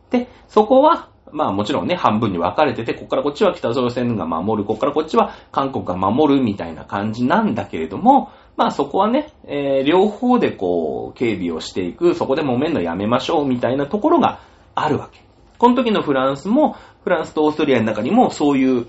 [0.10, 14.40] で、そこは、まあもちろんね、半分に分かれてて、こっからこっちは北朝鮮が守る、こっからこっちは韓国が守るみたいな感じなんだけれども、まあそこはね、えー両方でこう、警備をしていく、そこで揉めんのやめましょうみたいなところが
[14.74, 15.22] あるわけ。
[15.60, 18.88] この時のフランスも、フランスとオーストリアの中にもそういう、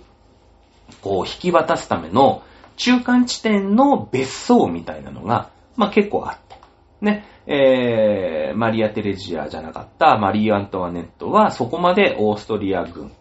[1.02, 2.42] こう、引き渡すための
[2.76, 6.56] 中間地点の別荘みたいなのが、まあ結構あって。
[7.02, 13.12] ね、えー、マリア・テレジアじゃなかったマリー・アントワネットはそこまでオーストリア軍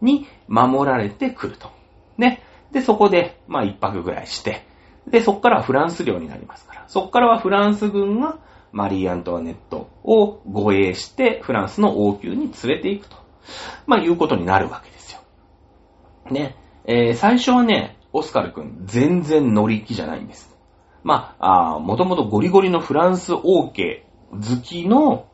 [0.00, 1.70] に守られてくると。
[2.18, 2.42] ね。
[2.70, 4.65] で、そこで、まあ一泊ぐらいして、
[5.06, 8.38] で、そこからはフランス領になりますから、そこからはフランス軍が
[8.72, 13.16] マリー・アントワネットを護衛して、フランスの王宮に連れて行くと。
[13.86, 15.20] まあいうことになるわけですよ。
[16.30, 16.56] ね。
[16.84, 20.56] えー最初はね、オスカル君全然乗り気じゃないんです。
[21.02, 25.28] まあ、あもともとゴリゴリのフランス王家好きの、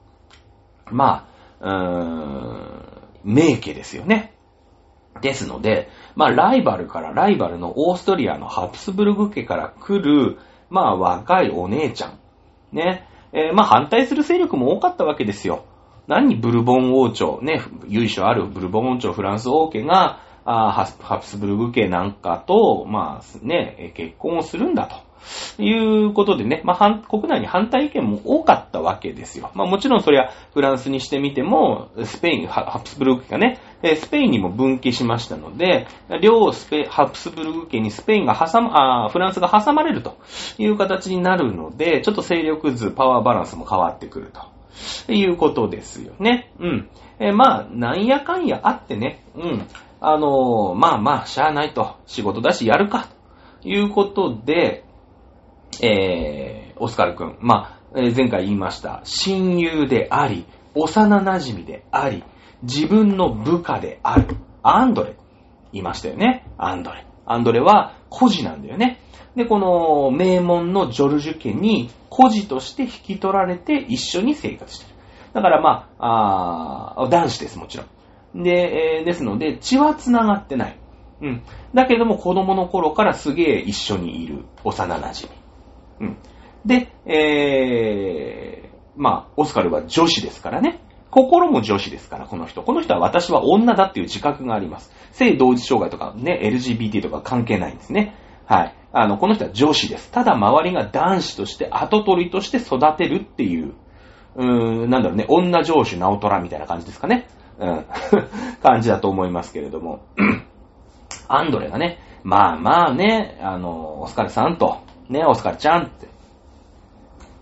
[0.90, 1.26] ま
[1.61, 4.35] あ、うーん、名家ですよね。
[5.22, 12.18] ですので、まあ、ライバルからライバルのオーストリアのハプスブルグ家から来る、まあ、若いお姉ちゃん。
[12.72, 13.08] ね。
[13.32, 15.64] えーまあ、反対する勢力も多かったわけですよ。
[16.06, 24.96] 何ブルボン王朝、ね、由緒あるブルボン王朝フランス王家が、あハプスブルグ家なんかと、まあね、結婚をするんだと。
[25.58, 25.70] い
[26.06, 29.50] うことでね、まあ、国内に反対意見も多かったわけですよ。
[29.54, 33.58] まあ、もちろんそれはフランスにしてみても、スペイン、ハプスブルグ家がね、
[33.96, 35.87] スペインにも分岐しましたので、
[36.20, 40.16] 両スペハプスブルグ家にスペインが挟ま、あフランスが挟まれると
[40.58, 44.32] いう形になるので、ちょっと勢力図、パワーバランスも変わってくる
[45.06, 46.52] ということですよね。
[46.58, 46.88] うん。
[47.18, 49.66] えまあ、なんやかんやあってね、うん。
[50.00, 51.96] あのーまあまあ、しゃあないと。
[52.06, 53.06] 仕事だしやるか。
[53.62, 54.85] ということで、
[55.80, 57.38] えー、オスカルくん。
[57.40, 59.00] まあ、前回言いました。
[59.04, 62.24] 親友であり、幼馴染であり、
[62.62, 64.37] 自分の部下である。
[64.62, 65.16] アンドレ。
[65.72, 66.46] いましたよね。
[66.58, 67.06] アンドレ。
[67.26, 69.00] アンドレは孤児なんだよね。
[69.37, 74.96] で、この名門のジョルジュ家に孤児として引き取られて一緒に生活してる。
[75.32, 77.85] だからまあ、あ男子です、もちろ
[78.35, 78.42] ん。
[78.42, 80.76] で、えーですので、血は繋がってない。
[81.22, 81.42] うん。
[81.74, 85.41] だけども子供の頃からすげえ一緒にいる幼馴染。
[86.02, 86.16] うん。
[86.66, 90.80] で、えー、まあ、オスカルは女子ですからね。
[91.10, 92.62] 心も女子ですから、この人。
[92.62, 94.90] この人は私は女だっていう自覚があります。
[95.12, 98.14] 性同一障害とかね、LGBT とか関係ないんですね。
[98.46, 98.74] はい。
[98.92, 100.10] あの、この人は女子です。
[100.10, 103.74] ただ周りが男子として、後取りとして育てるっていう、
[104.36, 107.26] うーん、なんだろうね、女上手直虎みたいな感じですかね。
[107.58, 107.86] うん。
[108.62, 110.00] 感じだと思いますけれども。
[111.28, 114.78] アンドレがね、まあまあね、あの、オスカルさんと、
[115.12, 116.09] ね、オスカルちゃんって、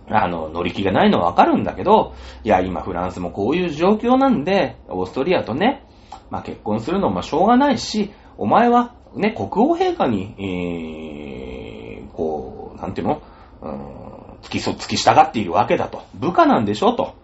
[0.09, 5.85] あの、乗り気がないのはわかるんだけど、いや、今フランスもこういう状況なんで、オーストリアとね、
[6.29, 13.21] まあ結婚するのもしょうがないし、お前はね、国王陛下に、えー、こう、なんていうの？
[13.61, 16.01] うん、付きそ、付き従っているわけだと。
[16.15, 17.15] 部下なんでしょと。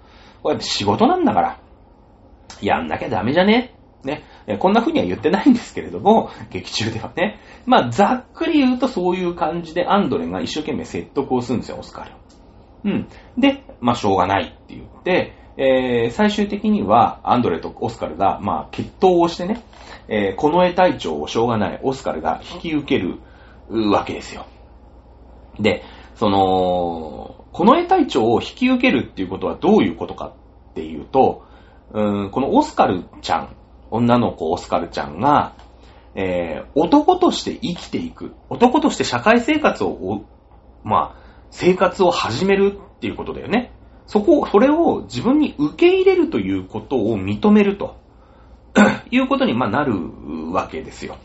[0.43, 1.59] これ仕事なんだから。
[2.61, 3.73] やんなきゃダメじゃね？
[4.03, 4.23] ね。
[4.47, 7.39] えこんな風には言ってないんですけれども、 劇中ではね。
[7.65, 12.11] まあ、ざっくり言うとそういう感じでアンドレが一生懸命説得をするんですよ、オスカル。
[12.85, 13.07] うん。
[13.37, 19.61] で、まあ、しょうがないって言って、えー最終的には、アンドレとオスカルが、まあ、決闘をしてね、
[20.07, 23.19] えーこの絵隊長をしょうがないオスカルが引き受ける
[23.91, 24.45] わけですよ。
[25.59, 25.83] で、
[26.15, 30.27] その、この絵隊長を引き受けるっていうことはどういうことか
[30.71, 31.43] っていうと、
[31.91, 33.55] うんこのオスカルちゃん、
[33.91, 35.53] 女の子オスカルちゃんが、
[36.15, 40.25] えー男として生きていく、男として社会生活を、
[40.83, 43.71] まあ、生活を始めるっていうことだよね。
[44.05, 47.97] そこ、それを自分に受け入れるということを認めると、
[49.11, 49.93] いうことに、まあ、なる
[50.51, 51.17] わけですよ。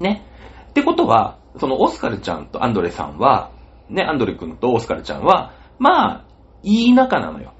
[0.00, 0.24] ね。
[0.70, 3.50] ってことは、そのオスカルちゃんとアンドレさんは、
[3.88, 6.24] ね、アンドレ君とオスカルちゃんは、まあ、
[6.62, 7.52] いい仲なのよ。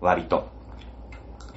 [0.00, 0.48] 割と。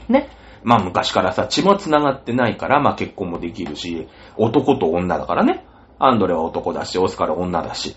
[0.08, 0.30] ね。
[0.66, 5.64] まあ昔からさ、血も繋がってないから、まあ結婚もできるし、男と女だからね。
[6.00, 7.96] アンドレは男だし、オスカルは女だし。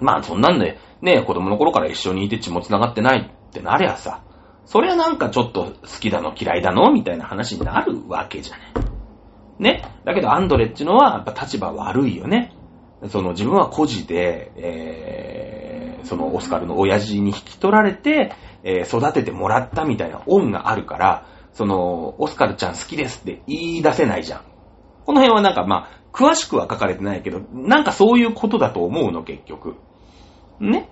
[0.00, 4.22] まあそんなんで、ね、子供の頃から一緒にいて血も繋がってないってなりゃさ、
[4.66, 6.92] そりゃなんかちょっと好きだの嫌いだの？
[6.92, 8.62] みたいな話になるわけじゃね。
[9.58, 9.82] ね？
[10.04, 12.54] だけどアンドレっちのは、やっぱ立場悪いよね。
[13.08, 21.26] その自分は孤児で、えー、そのオスカルの親父に引き取られて、えー育ててもらったみたいな恩があるから、
[21.60, 24.40] その、オスカルちゃん好きですって言い出せないじゃん。
[25.04, 29.76] この辺はなんかまあ、詳しくは書かれてないけど、なんかそういうことだと思うの、結局。
[30.58, 30.88] ね？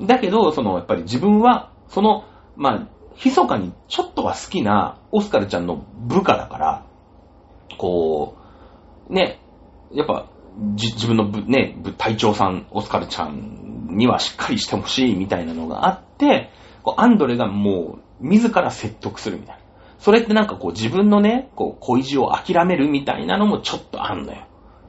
[0.00, 2.24] だけど、その、やっぱり自分は、その、
[2.56, 2.88] まあ、
[3.22, 6.86] 密かにちょっとは好きなオスカルちゃんの部下だから、
[7.76, 8.38] こ
[9.10, 9.38] う、ね、
[9.92, 10.30] やっぱ、
[10.76, 16.48] じ、自分の部、ね、部隊長さん、オスカルちゃんにはしっかりしてほしいみたいなのがあって、
[16.82, 19.65] こうアンドレがもう、自ら説得するみたいな。
[19.98, 24.46] それってなんかこう自分のね、こう恋路を諦めるみたいなのもちょっとあんのよ。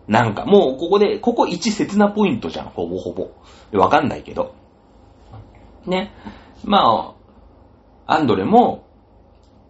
[0.08, 3.30] なんかもうここで、ここ1切なポイントじゃん、ほぼほぼ。
[3.78, 4.56] わかんないけど。
[5.86, 6.13] ね。
[6.63, 7.15] ま
[8.08, 8.86] あ、アンドレも、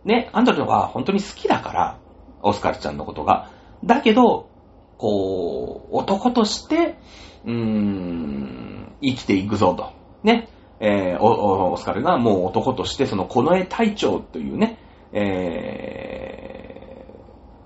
[0.06, 2.00] ね、アンドレは本当に好きだから、
[2.41, 3.50] オスカルちゃんのことが。
[3.84, 4.50] だけど、
[4.97, 6.97] こう、男として、
[7.45, 9.91] うーん、生きていくぞと。
[10.23, 10.50] ね。
[10.80, 14.78] えー、オスカルがもう男として、その、この絵隊長というね、
[15.13, 17.05] え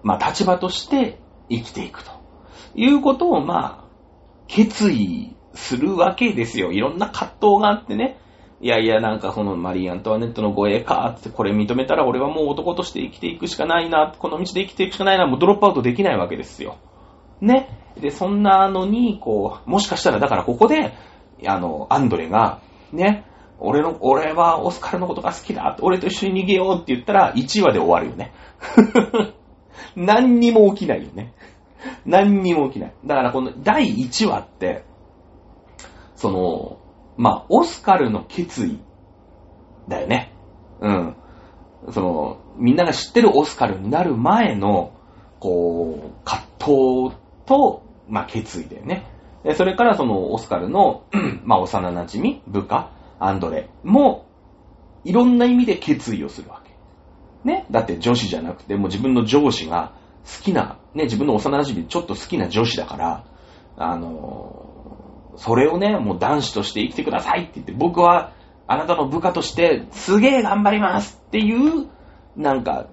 [0.03, 2.11] ー、まあ、立場として生きていくと。
[2.75, 3.91] いうことを、まあ、
[4.47, 6.71] 決意するわけですよ。
[6.71, 8.17] いろんな葛藤があってね。
[8.61, 16.77] いやいや、なんかそのマリー・アントワネットの護衛か、ってこれ認めたら俺はもう男として生きていくしかないな、この道で生きていくしかないな、もうドロップアウトできないわけですよ。
[17.41, 17.69] ね。
[17.99, 20.93] で、そんなのに、こう、もしかしたらだからここで、
[21.47, 22.59] あの、アンドレが、
[22.93, 23.25] ね、
[23.63, 28.33] 俺の、俺はオスカルのことが好きだ、俺と一緒に逃げようって言ったら、1話で終わるよね。
[29.95, 31.33] 何にも起きないよね。
[32.05, 32.93] 何にも起きない。
[33.05, 34.83] だからこの第1話って、
[36.15, 36.79] その、
[37.17, 38.79] まあ、オスカルの決意
[39.87, 40.33] だよね。
[40.81, 41.15] うん。
[41.91, 44.91] その、みんなが知ってるオスカルになる前の、
[45.39, 49.05] こう、葛藤と、まあ、決意だよね。
[49.43, 51.03] で、それからそのオスカルの、
[51.43, 52.91] まあ、幼馴染み部下、
[53.23, 54.25] アンドレも、
[55.03, 56.71] いろんな意味で決意をするわけ。
[57.47, 57.65] ね？
[57.71, 59.93] だって女子じゃなくて、もう自分の上司が
[60.25, 63.25] 好きな、ね、自分の幼馴染ちょっと好きな女子だから、
[63.77, 68.33] あのそれをね、もう男子として生きてくださいって言って、僕は
[68.67, 71.87] あなたの部下としてすげえ頑張りますっていう、
[72.35, 72.87] なんか、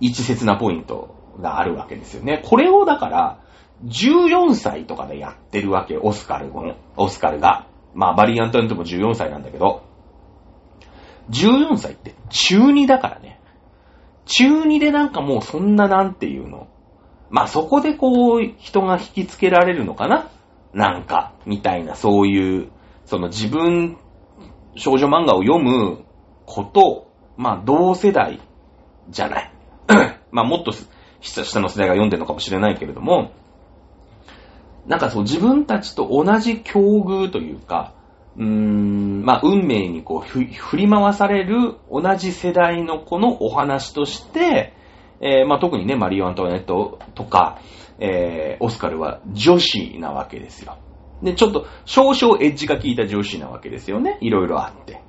[0.00, 2.42] 一切なポイントがあるわけですよね。
[2.44, 3.38] これをだから、
[3.84, 6.52] 14歳とかでやってるわけ、オスカル、
[6.96, 7.66] オスカルが。
[7.94, 9.82] まあ、バリアントントも14歳なんだけど、
[11.30, 13.40] 14歳って中2だからね。
[14.26, 16.68] 中2でなんかもうそんななんていうの。
[17.30, 20.30] まあそこでこう人が引きつけられるのかな
[20.72, 22.70] なんか、みたいな、そういう、
[23.04, 23.98] その自分、
[24.76, 26.04] 少女漫画を読む
[26.46, 28.40] こと、まあ同世代
[29.10, 29.52] じゃない。
[30.32, 30.72] まあもっと
[31.20, 33.32] 下の世代が読んでるのかもしれないけれども、
[34.86, 37.94] なんかそう自分たちと同じ境遇というか、
[38.36, 44.74] うーん、まあ運命にこう振り回される同じ世代の子のお話として、
[45.20, 47.60] えー、まあ特にね、マリオ・アントワネットとか、
[47.98, 50.78] えー、オスカルは女子なわけですよ。
[51.22, 54.18] で、ちょっと少々エッジが効いた女子なわけですよね。
[54.20, 55.00] いろいろあって。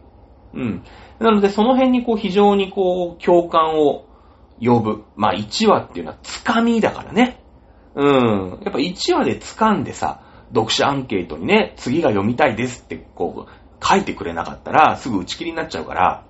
[0.53, 0.83] うん。
[1.19, 4.05] なので、その辺にこう非常にこう共感を
[4.61, 5.03] 呼ぶ。
[5.15, 7.42] まあ1話っていうのはつかみだからね。
[7.95, 8.59] うん。
[8.63, 10.21] やっぱ1話で掴んでさ、
[10.53, 16.25] 読者アンケートにね、次が読みたいですってこう書いてくれなかったらすぐ打ち切りになっちゃうから、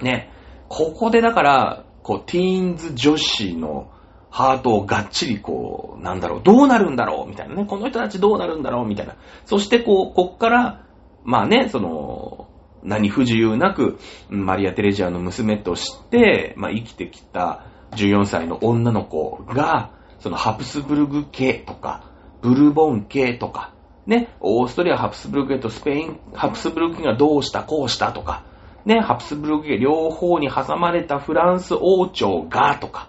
[0.00, 0.30] ね。
[0.68, 3.90] ここでだから、こう、ティーンズ女子の
[4.30, 7.66] ハートをがっちりこう、なんだろう、どうなるんだろうみたいなね。
[7.66, 9.16] この人たちどうなるんだろうみたいな。
[9.44, 10.84] そしてこう、こっから、
[11.24, 12.48] まあね、その、
[12.82, 19.90] 何不自由なく、マリア・テレジアの娘として、まあ生きてきた14歳の女の子が、
[20.22, 22.04] そのハプスブルグ系とか、
[22.42, 23.72] ブルボン系とか、
[24.06, 28.44] ね、オーストリアハプスブルグ系とスペインハプスブルグ系がどうしたこうしたとか、
[28.84, 33.08] ね、ハプスブルグ家両方に挟まれたフランス王朝がとか、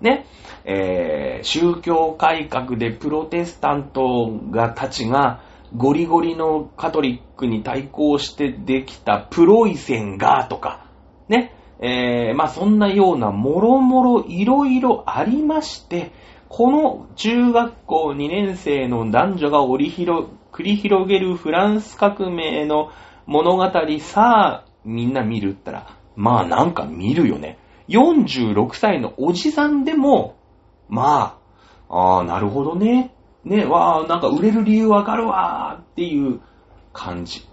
[0.00, 0.26] ね、
[0.64, 5.42] えー、宗教改革でプロテスタントがたちが
[5.76, 10.86] ゴリゴリのカトリックに対抗してできたプロイセンがとか、
[11.28, 16.12] ね、えー、まあそんなようなもろもろいろいろありまして、
[16.56, 22.92] この中学校2年生の男女が折り広繰り広げるフランス革命の
[23.26, 23.64] 物語
[23.98, 27.58] さあみんな見るったら、まあなんか見るよね。
[27.88, 30.36] 46歳のおじさんでも、
[30.88, 31.40] ま
[31.88, 33.12] あ、ああ、なるほどね。
[33.42, 36.40] ね、わあ、なんか売れる理由わかるわーっていう
[36.92, 37.44] 感じ。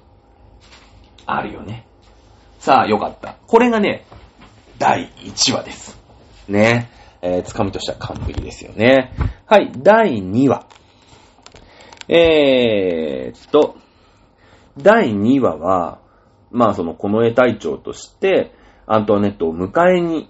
[1.25, 1.87] あるよね。
[2.59, 3.37] さあ、よかった。
[3.47, 4.05] これがね、
[4.77, 5.99] 第1話です。
[6.47, 7.00] ね。
[7.21, 9.13] えー、つかみとしては完璧ですよね。
[9.45, 10.65] はい、第2話。
[12.07, 13.75] えーっと、
[14.77, 15.99] 第2話は、
[16.51, 18.53] まあその、この絵隊長として、
[18.85, 20.29] アントワネットを迎えに、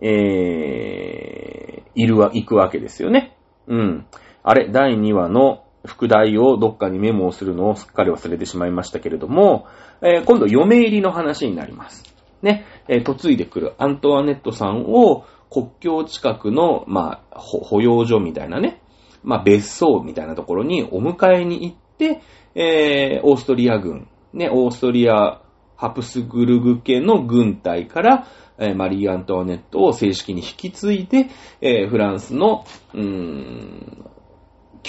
[0.00, 3.36] えー、いるわ、行くわけですよね。
[3.66, 4.06] うん。
[4.42, 9.66] あれ、第2話の副題をどっかにメモをするのをすっかり忘れてしまいましたけれども、
[10.02, 12.04] えー、今度嫁入りの話になります。
[12.42, 18.80] ね、えー、嫁いでくるアントワネットさんを国境近くの、まあ、保養所みたいなね、
[19.22, 22.22] まあ、別荘みたいなところにお迎えに行って、
[22.54, 25.42] えー、オーストリア軍、ね、オーストリア
[25.76, 28.26] ハプスグルグ家の軍隊から、
[28.58, 31.28] えー、マリー・アントワネットを正式に引き継いで、
[31.60, 34.10] えー、フランスの、うーん、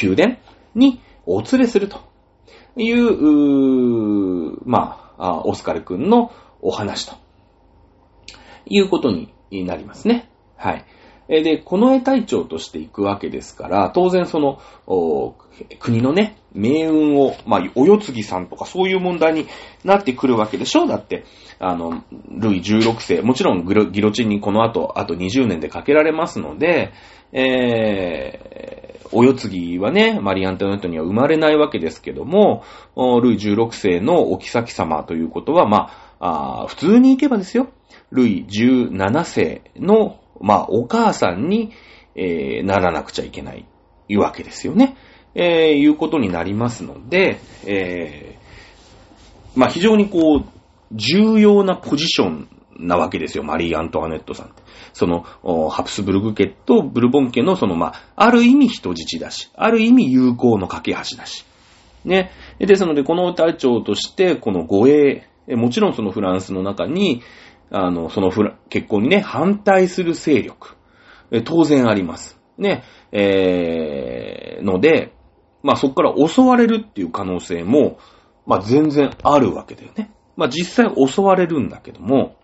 [0.01, 0.37] 宮殿
[0.75, 1.99] にお連れすると
[2.75, 6.31] いう、うまあ、オスカル君の
[6.61, 7.15] お話と
[8.65, 10.30] いうことになりますね。
[10.61, 10.85] はい。
[11.27, 14.59] で、この絵隊長として行くわけですから、当然その、
[15.79, 19.47] 国のね、命運を、まあ、お世継ぎさんとかそういう問題に
[19.85, 20.87] なってくるわけでしょう。
[20.87, 21.23] だって、
[21.59, 26.91] あの、ルイ16世、もちろんギロチンにこの後、あと20年でかけられますので、
[27.31, 32.63] えー、お世継ぎはね、マリ・アントネットには生まれないわけですけども、
[32.95, 35.89] ルイ16世のお妃様ということは、ま
[36.19, 37.69] あ、あ普通に行けばですよ、
[38.11, 41.71] ルイ17世のまあ、お母さんに、
[42.15, 43.65] えー、ならなくちゃいけない、
[44.09, 44.95] いうわけですよね。
[45.33, 50.45] えー、いうことになりますので、えー、まあ、非常にこう、
[50.91, 54.61] 重要なポジションなわけですよ、マリー・アントワネットさんって。
[54.93, 55.21] その、
[55.69, 61.45] ハプスブルグ家とブルボン家のその、まあ、ある意味人質だし、ある意味友好の架け橋だし。
[62.03, 62.31] ね。
[62.59, 67.21] ですので、この隊長として、この護衛、もちろんそのフランスの中に、
[67.71, 68.31] あの、その
[68.69, 70.75] 結婚にね、反対する勢力、
[71.45, 72.39] 当然あります。
[72.57, 75.13] ね、えー、ので、
[75.63, 77.97] まあそこから襲われるっていう可能性も、
[78.45, 80.11] まあ全然あるわけだよね。
[80.35, 82.35] まあ実際襲われるんだけども、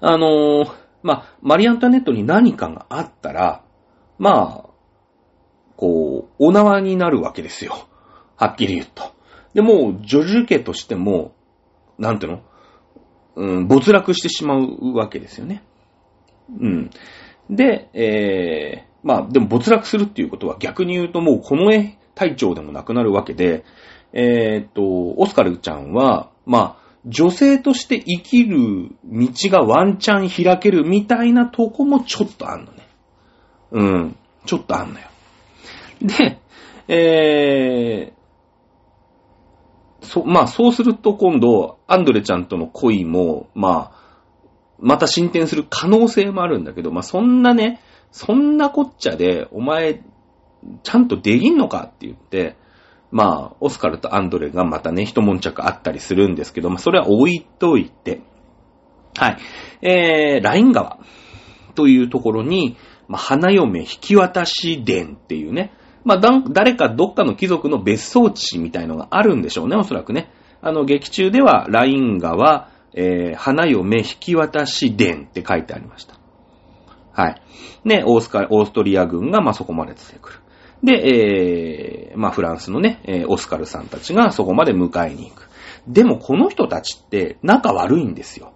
[0.00, 0.72] あのー、
[1.02, 3.62] まあ、マリアンタネットに何かがあったら、
[4.18, 4.70] まあ、
[5.76, 7.86] こう、お縄になるわけですよ。
[8.36, 9.14] はっきり言うと。
[9.54, 11.32] で、もジョジュ家としても、
[11.98, 12.42] なんていうの？
[13.36, 15.62] うん、没落してしまうわけですよね。
[16.58, 16.90] うん。
[17.50, 23.64] で、えー、まあ、でも没落するっていうことは逆に言うともうこの絵隊長でもなくなるわけで、
[24.12, 24.82] えー、っと、
[25.20, 32.88] オスカルちゃんは、まあ、女性として生きる道がワンチャン開けるみたいなとこもちょっとあんのね。
[33.70, 34.16] うん。
[34.46, 35.06] ちょっとあんのよ。
[36.00, 36.38] で、
[36.88, 38.12] え
[40.06, 44.06] そ、まあそうすると今度、アンドレちゃんとの恋も、まあ、
[44.78, 47.80] また進展する可能性もあるんだけど、まあそんなね、
[48.10, 50.02] そんなこっちゃで、お前、
[50.82, 52.56] ちゃんとできんのかって言って、
[53.10, 58.22] まあ、オスカルとアンドレがまたね、一悶着あったりするんですけど、まあそれは置いといて、
[59.16, 59.38] はい。
[59.80, 60.98] えー、ライン川
[61.74, 62.76] というところに、
[63.08, 65.72] まあ、花嫁引き渡し殿っていうね、
[66.06, 70.30] まあ、誰かどっかの貴族の別荘地みたいのがあるんでしょうね、おそらくね。
[70.62, 76.14] あの、劇中では、ライン川、えー、花嫁引き渡し殿って書いてありました。
[77.10, 77.42] はい。
[77.84, 80.38] ね、オースカ、オーストリア軍が、まあ、そこまで出てくる。
[80.84, 85.50] で、えー、まあ、フランスのね、えー、オスカルさんたちがそこまで迎えに行く。
[85.88, 88.52] でも、この人たちって仲悪いんですよ。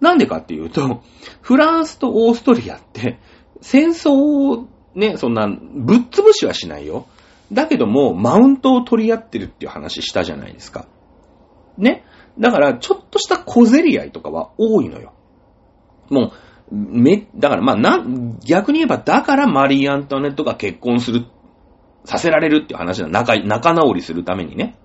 [0.00, 1.02] なんでかっていうと、
[1.42, 3.18] フランスとオーストリアって、
[3.60, 4.66] 戦争
[4.96, 7.06] ね、そんな、ぶっ潰しはしないよ。
[7.52, 10.86] だけども、マウントを取り合ってるっていう話したじゃないですか。
[11.78, 12.04] ね？
[12.38, 15.12] だから、ちょっとした小競り合いとかは多いのよ。
[16.10, 16.32] も
[16.70, 18.04] う、め、だから、まあ、な、
[18.44, 21.26] 逆に言えば、だからマリー・アントワネットが結婚する、
[22.04, 23.08] させられるっていう話だ。
[23.08, 24.78] 仲、仲直りするためにね。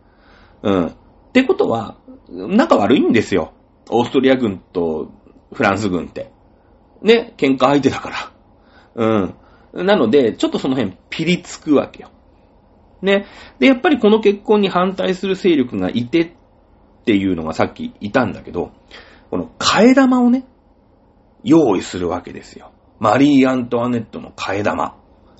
[0.61, 0.85] うん。
[0.87, 0.91] っ
[1.33, 1.95] てことは、
[2.29, 3.53] 仲悪いんですよ。
[3.89, 5.11] オーストリア軍と
[5.53, 6.31] フランス軍って。
[7.01, 8.31] ね、喧嘩相手だから。
[8.95, 9.35] うん。
[9.73, 12.09] なので、ちょっとその辺ピリつくわけよ。
[13.01, 13.25] ね。
[13.59, 16.31] で、やっぱりこの結婚に反対する勢力がいてっ
[17.05, 18.71] ていうのがさっきいたんだけど、
[19.29, 20.45] この替え玉をね、
[21.43, 22.71] 用意するわけですよ。
[22.99, 24.95] マリー・アントワネットの替え玉。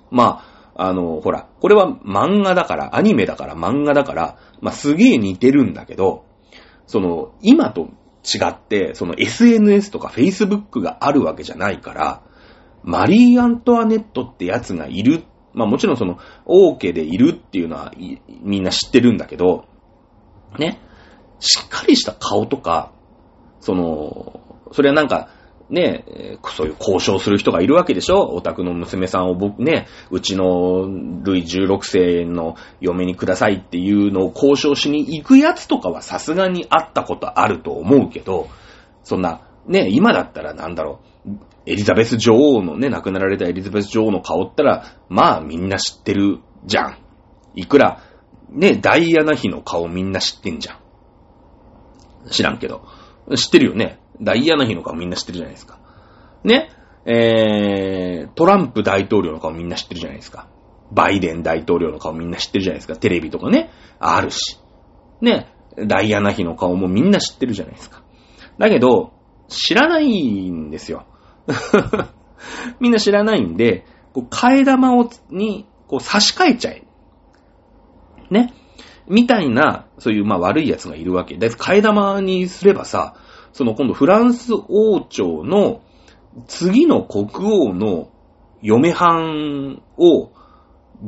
[0.09, 6.25] まあ、あの、ほら、これは漫画だから、アニメだから漫画だから、まあ、すげえ似てるんだけど、
[6.87, 7.89] その、今と
[8.23, 12.23] 違って、その SNS とか Facebook があるわけじゃないから、
[12.83, 15.23] マリー・アントワネットってやつがいる。
[15.53, 17.91] まあもちろんその、王家でいるっていうのは
[18.41, 19.65] みんな知ってるんだけど、
[20.57, 20.79] ね。
[21.39, 22.91] しっかりした顔とか、
[23.59, 25.29] その、それはなんか、
[25.69, 26.03] ね、
[26.55, 28.19] そういう交渉する人がいるわけでしょ？
[28.33, 30.85] お宅の娘さんを僕ね、うちの
[31.23, 38.49] ルイ16世の嫁にくださいっていうのを交渉しに行くやつとかはさすがにあったことあると思うけど、
[39.03, 41.07] そんな、ね、今だったらなんだろう、
[41.65, 46.97] エリザベス女王のね、亡くなられたエリザベス女王の顔ったら、まあみんな知ってるじゃん。
[47.55, 48.01] いくら、
[48.49, 52.29] ね、ダイアナ妃の顔みんな知ってんじゃん。
[52.29, 52.85] 知らんけど。
[53.35, 53.99] 知ってるよね。
[54.21, 55.79] ダイアナ妃の顔みんな知ってるじゃないですか。
[56.43, 56.69] ね。
[57.05, 60.47] えー、トランプ大統領の顔みんな知ってるじゃないですか。
[60.91, 62.95] バイデン大統領の顔みんな知ってるじゃないですか。
[62.95, 63.71] テレビとかね。
[63.99, 64.59] あるし。
[65.21, 65.47] ね。
[65.87, 68.03] ダイアナ妃の顔もみんな知ってるじゃないですか。
[68.59, 69.13] だけど、
[69.47, 71.05] 知らないんですよ。
[72.79, 76.83] みんな知らないんで、こう、替え玉を、に、こう、差し替えちゃえ。
[78.29, 78.53] ね。
[79.07, 81.37] みたいな、そういう、まあ、悪い奴がいるわけ。
[81.37, 83.15] だ替え玉にすればさ、
[83.53, 85.81] その今度フランス王朝の
[86.47, 88.09] 次の国王の
[88.61, 90.31] 嫁はんを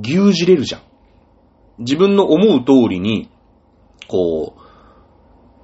[0.02, 0.82] 牛耳れるじゃん。
[1.80, 3.30] 自分の思う通りに、
[4.08, 4.62] こう、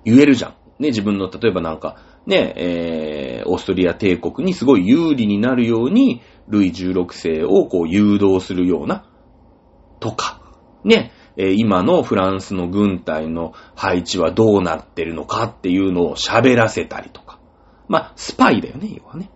[0.05, 0.51] 言えるじゃん。
[0.79, 1.97] ね、自分の、例えばなんか、
[2.29, 9.05] ね、えー、オーストリア帝国にすごい有利になるように、ルイ16世をこう誘導するような、
[9.99, 10.39] とか、
[10.83, 17.39] ね、えー、今のフランスの軍隊の配置はどうなってるのかっていうのを喋らせたりとか。
[17.87, 19.31] まあ、スパイだよね、要はね。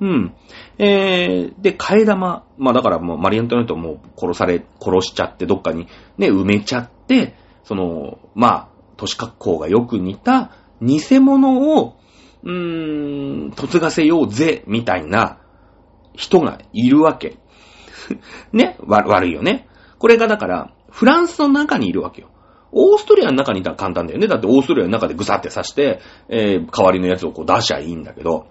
[0.00, 0.34] うん。
[0.78, 2.44] えー、で、替え玉。
[2.56, 7.34] まあだからもうマリアントネットも殺され、殺しちゃってどっかにね、埋めちゃって、
[7.64, 11.96] その、まあ、都市格好がよく似た偽物を、
[12.44, 15.38] うーん、嫁がせようぜ、みたいな
[16.14, 17.38] 人がいるわけ。
[18.52, 19.68] ねわ悪いよね。
[19.98, 22.28] これがだから、フランスの中にいるわけよ。
[22.72, 24.26] オーストリアの中にいたら簡単だよね。
[24.26, 28.46] だってオーストリアの中でぐさって刺して、えー、代わりのやつをこう出しゃいいんだけど、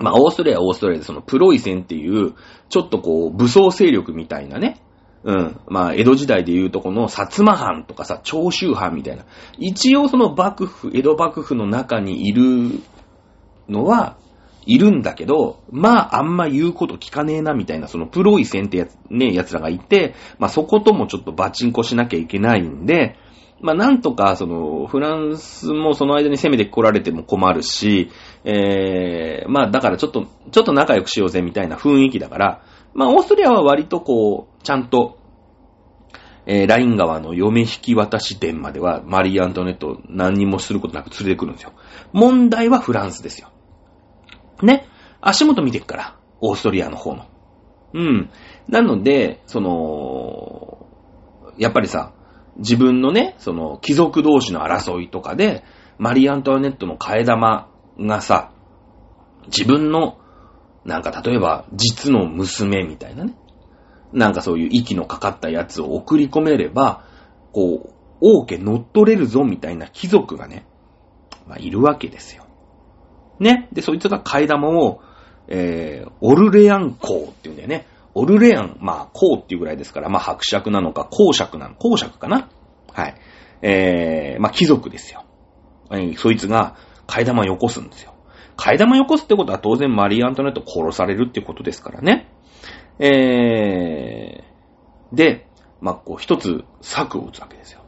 [0.00, 2.34] まあ、オーストリアはオーストリアでそのプロイセンっていう、
[2.68, 4.80] ちょっとこう、武装勢力みたいなね、
[5.24, 5.60] うん。
[5.66, 9.24] まあ、江戸時代で言うとこの薩摩藩とかさ、長州藩みたいな。
[9.58, 12.80] 一応その幕府、江戸幕府の中にいる
[13.68, 14.16] のは、
[14.68, 23.16] いるんだけど、まあ、あんま言うこと聞かねえな、みたいな、そのプロイセンってやつ、ね、奴らがいて、まあ、そこともちょっとバチンコしなきゃいけないんで、
[23.62, 28.10] まあ、なんとか、その、フランスもその間に攻めて来られても困るし、
[28.44, 32.62] えー、まあ、だからちょっと、ちょっと仲良くしようぜ、みたいな雰囲気だから、
[32.92, 35.18] まあ、オーストリアは割とこう、ちゃんと、
[36.46, 41.72] えー、ライン川の嫁引き渡し殿までは、マリー・アントネット何にもすることなく連れてくるんですよ。
[42.12, 43.48] 問題はフランスですよ。
[44.66, 44.86] ね。
[45.20, 47.26] 足元見てくから、オーストリアの方の。
[47.94, 48.30] うん。
[48.68, 50.86] なので、その、
[51.58, 52.12] やっぱりさ、
[52.58, 55.64] 自分のね、その、貴族同士の争いとかで、
[55.98, 58.52] マリー・アントワネットの替え玉がさ、
[59.46, 60.18] 自分の
[60.88, 63.34] なんか例えば、実の娘みたいなね。
[64.14, 67.04] なんかそういう息のかかったやつを送り込めれば、
[67.52, 70.66] こう、王家乗っ取れるぞみたいな貴族がね、
[71.46, 72.46] まあ、いるわけですよ。
[73.40, 73.68] ね。
[73.72, 75.00] で、そいつが替え玉を、
[75.48, 77.86] えー、オルレアン公って言うんだよね。
[78.14, 82.48] オルレアン、まあ、公っていうぐらいですから、まあ、伯爵なのか、公爵なの、公爵かな
[82.92, 83.14] はい。
[83.62, 85.24] えー、まあ、貴族ですよ。
[86.16, 86.76] そいつが
[87.06, 88.14] 替え玉をよこすんですよ。
[88.56, 92.30] 替え玉よこすってことは当然マリー・アントネット殺されるってことですからね。
[92.98, 95.46] えー、で、
[95.80, 97.80] まあ、こう一つ策を打つわけですよ。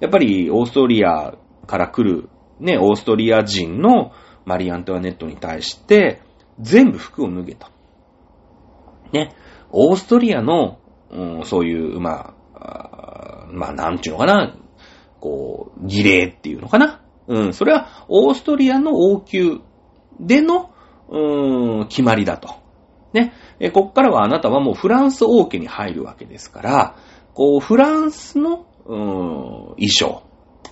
[0.00, 1.34] やっぱりオーストリア
[1.66, 2.28] から来る
[2.60, 4.12] ね、オーストリア人の
[4.44, 6.20] マリー・アントワネットに対して
[6.60, 7.66] 全部服を脱げと。
[9.12, 9.34] ね、
[9.70, 10.78] オーストリアの、
[11.10, 14.56] うん、そういう、まあ、まあ、なんちゅうのかな、
[15.20, 17.00] こう、儀礼っていうのかな。
[17.28, 19.58] うん、それはオーストリアの王宮
[20.18, 20.70] での、
[21.08, 22.54] うーん、決まりだと。
[23.12, 23.32] ね。
[23.60, 26.96] え、こっからはあなたはもうフランス王家に入るわけですから、
[27.34, 30.22] こう、フランスの、うーん、衣装、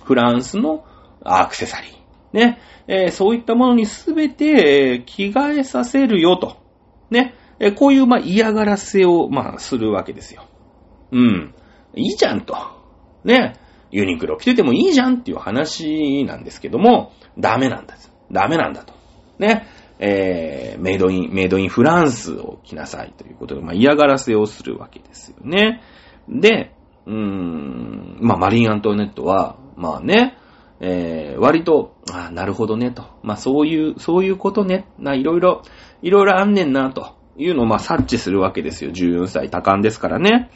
[0.03, 0.83] フランスの
[1.23, 1.91] アクセサリー、
[2.33, 2.59] ね。
[2.87, 6.57] えー、そういったものにすべて、えー、着替えさせるよと。
[7.09, 7.35] ね。
[7.59, 10.45] えー、こういう、まあ、嫌がらせを、まあ、するわけですよ。
[11.11, 11.53] うん。
[11.95, 12.55] いいじゃんと。
[13.23, 13.55] ね。
[13.91, 18.11] ユニクロ着ててもいいじゃんっていう話なんですけども、ダメなんです。
[18.31, 18.93] ダメなんだと。
[19.37, 19.67] ね、
[19.99, 25.81] えー、メイドイン、メイドインフランスを着なさいということで、まあ、嫌がらせをするわけですよね。
[26.29, 26.73] で、
[27.05, 30.37] うーん、まあ、マリー・アントネットは、まあね、
[30.83, 33.03] えー、割と、あなるほどね、と。
[33.21, 34.87] まあ、そういう、そういうことね。
[34.97, 35.61] な、いろいろ、
[36.01, 38.91] いろいろあんねんな、というのを、まあ、察知するわけですよ。
[38.91, 40.49] 14歳多感ですからね。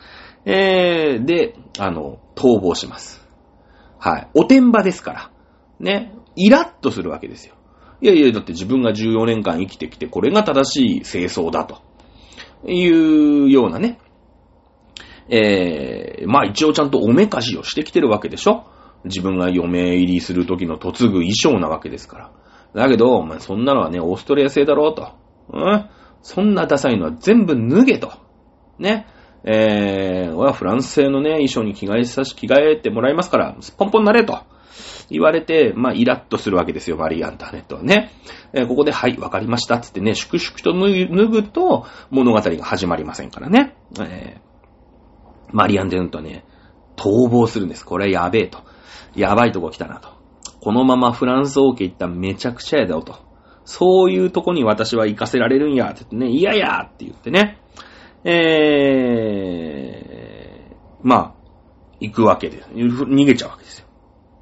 [0.46, 3.24] えー、で、あの、逃亡します。
[4.00, 4.28] はい。
[4.34, 5.32] おてんばですから。
[5.80, 6.12] ね。
[6.36, 7.54] イラッとするわけですよ。
[8.02, 11.82] いやいや、だって自分が14年間生きてきて、これが正しい清掃だと。
[12.68, 14.00] いうようなね。
[15.30, 18.66] えー、まあ一応ちゃんとおめかしをしてきてるわけでしょ
[19.06, 22.32] 自分が嫁入りする時の嫁ぐ衣装なわけですから。
[22.74, 25.14] だけど、お前そんなのはね、オーストリア製だろうと。
[25.54, 25.90] うん？
[26.22, 28.12] そんなダサいのは全部脱げと。
[28.80, 29.08] ね？
[29.44, 34.40] えー、俺はフランス製のね、衣装に着替えさし、着替えてもらいますから、すっぽんぽんなれと。
[35.10, 38.12] 言われて、まあ、イラッとするわけですよ、マリー・アンターネットはね。
[38.54, 43.76] えー、ここで、はい、わかりました、つってね、粛々と脱ぐと、物語が始まりませんからね。
[44.02, 46.44] えー、マリー・アンターネットはね、
[46.96, 47.86] 逃亡するんです。
[47.86, 48.64] これはやべえと。
[49.16, 50.10] やばいとこ来たなと。
[50.62, 53.16] このままフランス王家行ったらめちゃくちゃやだよと。
[53.66, 57.60] そういうとこに私は行かせられるんや、って言ってね、いややって言ってね。
[58.24, 61.34] えー、まあ、
[62.00, 62.70] 行くわけです。
[62.70, 63.88] 逃げちゃうわけですよ。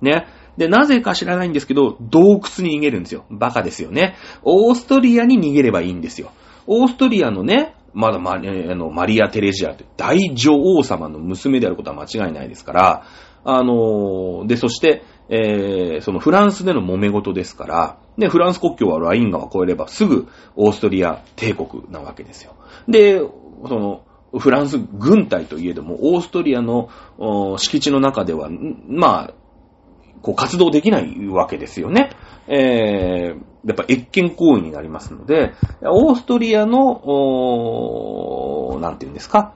[0.01, 0.28] ね。
[0.57, 3.26] で、なぜか知らないんですけど、洞窟に逃げるんですよ。
[3.30, 4.15] バカですよね。
[4.43, 6.32] オーストリアに逃げればいいんですよ。
[6.67, 13.03] オーストリアのね、まだマリあのマリア・テレジアという大女王様の娘であることは間違いないですから、
[13.46, 22.56] あのー、で、そして、えー、そのフランスでの揉め事ですから、ね、フランス国境はライン川越えればすぐオーストリア帝国なわけですよ。
[22.88, 24.04] で、その、
[24.38, 26.89] フランス軍隊といえども、オーストリアの
[27.58, 28.50] 敷地の中では、
[28.88, 29.34] まあ、
[30.22, 32.10] こう活動できないわけですよね。
[32.48, 39.54] えー、やっぱ越権行為になりますので、オーストリアの、なんていうんですか、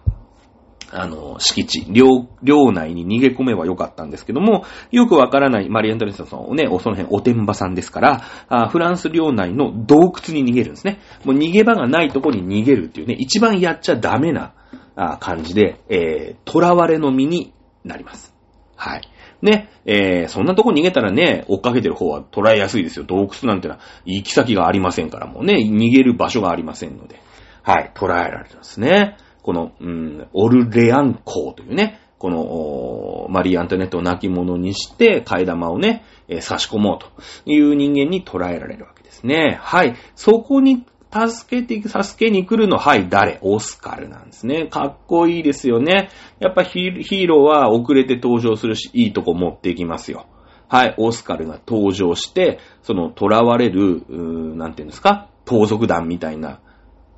[0.92, 11.00] あの、敷地、領、領内に逃げ込めばよかったんですけども、よくわからないマリアントレスさんをね、その辺おてんばさんですから、フランス領内の洞窟に逃げるんですね。
[11.26, 14.54] もう逃げ場がないとこに逃げるっていうね、一番やっちゃダメな
[14.96, 18.34] あ感じで、えー、囚われの身になります。
[18.76, 19.02] はい。
[19.42, 23.06] ね、えー、そんなとこ逃げたらね、追っかけてる方は捉えやすいですよ。
[23.06, 27.20] 洞窟なんてのは行き先がありませんからもうね、逃げる場所がありませんので。
[27.68, 29.18] はい、捉えられてますね。
[29.48, 37.08] この、うん、オルレアン公というね、この、マリー・アントネットを亡き者にして、替え玉をね、えー、差し込もうと
[37.50, 39.58] いう人間に捉えられるわけですね。
[39.62, 39.96] はい。
[40.16, 40.84] そこに
[41.14, 43.40] 助けて、助けに来るの、はい、誰？
[43.42, 44.68] オスカルなんですね。
[44.68, 46.10] かっこいいですよね。
[46.42, 50.26] やっぱヒーローは遅れて登場するし、いいとこ持っていきますよ。
[50.68, 56.60] はい、オスカルが登場して、その、囚われる、うーなんていうんですか、盗賊団みたいな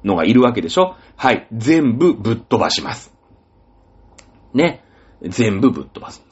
[0.04, 0.96] のがいるわけでしょ？
[1.16, 1.48] はい。
[1.52, 3.14] 全部ぶっ飛ばします。
[4.54, 4.84] ね。
[5.22, 6.24] 全部ぶっ飛ばす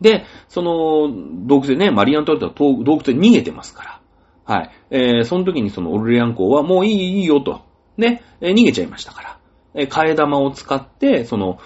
[0.00, 0.24] で。
[0.48, 1.08] その、
[1.46, 4.00] 洞窟でね、マリアントレットは洞窟で逃げてますか
[4.46, 4.54] ら。
[4.56, 4.70] はい。
[4.90, 7.62] えー、その時にそのオルレアン公はもういい、いいよと。
[7.96, 9.38] ね、えー、逃げちゃいましたから。
[9.74, 11.58] えー、替え玉を使って、その、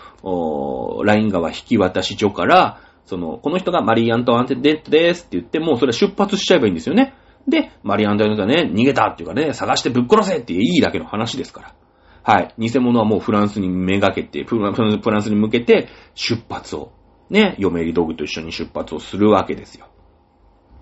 [1.05, 7.14] ライン川引き渡し所から、その、この人がマリ・アントワンテデッドですって言って、もうそれは出発しちゃえばいいんですよね。
[7.49, 11.74] で、マリアンダイがね、逃げたっていうかね、探してぶっ殺せっていいだけの話ですから。
[12.22, 12.55] はい。
[12.59, 16.92] 偽物はもうフランスにめがけて、フランスに向けて出発を、
[17.30, 19.86] ね、嫁入り道具と一緒に出発をするわけですよ。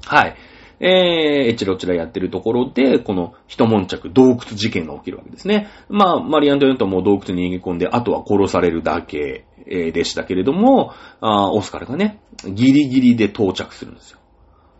[0.05, 0.37] はい。
[0.79, 5.69] えー、えちろちらやってるところで、この一悶着洞窟事件が起きるわけですね。
[5.89, 14.19] まあ、マリアントヨントも洞窟に逃げ込んで、あとは殺されるだけ、え、でしたけれども、あオスカルがね、ギリギリで到着するんですよ。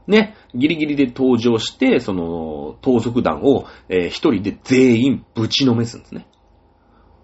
[0.07, 6.27] ね、ギリギリで登場して、その、盗賊団を、えー、一人で全員ぶちのめすんですね。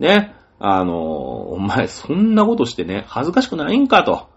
[0.01, 4.29] ね、あの、お前そんなことしてね、恥ずかしくないんかと。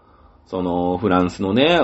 [0.46, 1.80] その、フランスのね、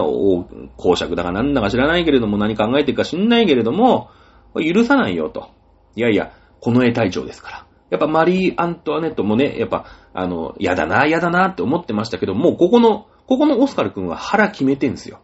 [0.77, 4.11] 公爵だかなんだか知らないけれども、何考えてるか知んないけれども、
[4.55, 5.51] 許さないよと。
[5.97, 7.67] いやいや、この絵隊長ですから。
[7.91, 15.21] やっぱマリー・アントワネットもね、やっぱ、あの、やだな、やだなって思ってましたけど、もうここの、ここのオスカル君は腹決めてんすよ。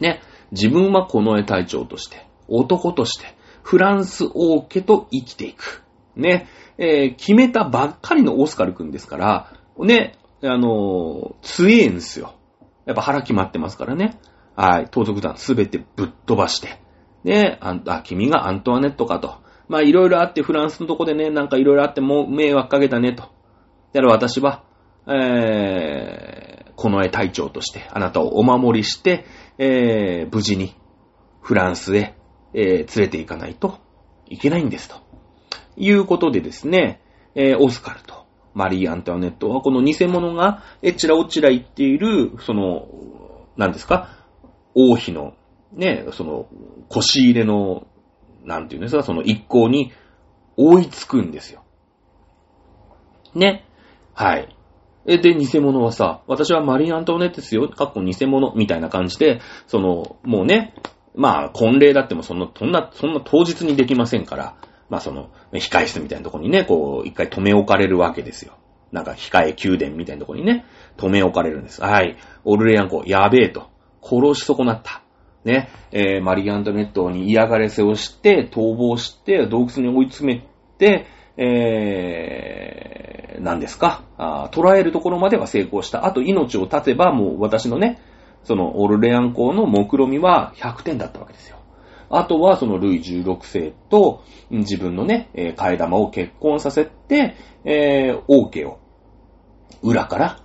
[0.00, 0.20] ね、
[0.52, 3.26] 自分はこの絵隊長として、男として、
[3.62, 5.82] フランス王家と生きていく。
[6.16, 6.46] ね、
[6.78, 12.34] えー、決めたばっかりのオスカル君ですから、ね、あのー、強えんすよ。
[12.84, 14.18] やっぱ腹決まってますからね。
[14.54, 16.80] はい、盗賊団すべてぶっ飛ばして。
[17.24, 19.36] ね、あ、あ、君がアントワネットかと。
[19.68, 23.22] まあ、いろいろあって、フランスのとこでね、なんかいろいろあってもう迷惑かけたねと。
[23.92, 24.62] だから私は、
[25.08, 29.24] えー、この絵隊長として、あなたをお守りして、
[29.58, 30.74] えー、無事に
[31.40, 32.14] フランスへ、
[32.52, 33.78] えー、連れて行かないと
[34.26, 34.96] いけないんですと。
[35.76, 37.00] いうことでですね、
[37.34, 42.86] えー、オスカルとマリー・アントワネットはこの偽物がえちらおちら言っている、その、
[43.56, 44.08] 何ですか、
[44.74, 45.34] 王妃の、
[45.72, 46.46] ね、その、
[46.88, 47.86] 腰入れの、
[48.44, 49.92] なんていうんですか、その一行に
[50.56, 51.64] 追いつくんですよ。
[53.34, 53.64] ね。
[54.12, 54.53] はい。
[55.06, 60.74] え、で、偽物はさ、私はマリー・アントネットですよ、かっこ偽物、みたいな感じで、その、もうね、
[61.14, 64.56] まあ、婚礼だってもそんな、そんな、そんな当日にできませんから、
[64.88, 68.54] まあその、控室みたいなとこにね、こう、一回止め置かれるわけですよ。
[68.92, 70.64] なんか、控え宮殿みたいなとこにね、
[70.96, 71.82] 止め置かれるんです。
[71.82, 72.16] はい。
[72.44, 73.68] オルレアン公、やべえと。
[74.02, 75.02] 殺し損なった。
[75.44, 80.46] ね、えー、マリー・アントネットに嫌がらせをして、逃亡して、洞窟に追い詰め
[80.78, 81.06] て、
[81.36, 84.04] えー、何ですか？
[84.16, 86.06] あ捕らえるところまでは成功した。
[86.06, 88.00] あと命を絶てば、もう私のね、
[88.44, 91.58] そのオルレアン公の目論みは100点だったわけですよ。
[92.10, 98.78] あとはそのルイ16世と自分のね、替え玉を結婚させて、えー、王家を
[99.82, 100.40] 裏から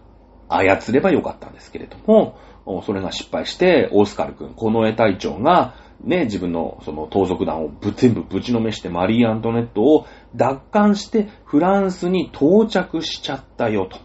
[0.47, 2.37] 操ればよかったんですけれども、
[2.85, 13.99] それが失敗して、オスカル君、この絵隊長が、ね、自分のその盗賊団を全部ぶちのめしてマリー・アントネットを奪還してフランスに到着しちゃったよ、と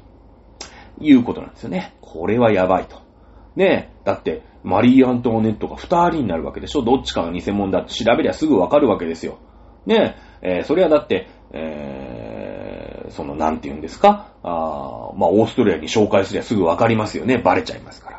[1.00, 1.94] いうことなんですよね。
[2.00, 2.96] これはやばいと。
[3.56, 9.38] ねえだって、マリー・アントネットが二人になるわけでしょどっちかが偽物だって調べりゃすぐわかるわけですよ。
[9.86, 14.32] ねえー、それはだって、えー、その、なんて言うんですか？
[14.42, 17.38] あまあ、オーストリアに紹介すりゃすぐわかりますよね。
[17.38, 18.10] バレちゃいますか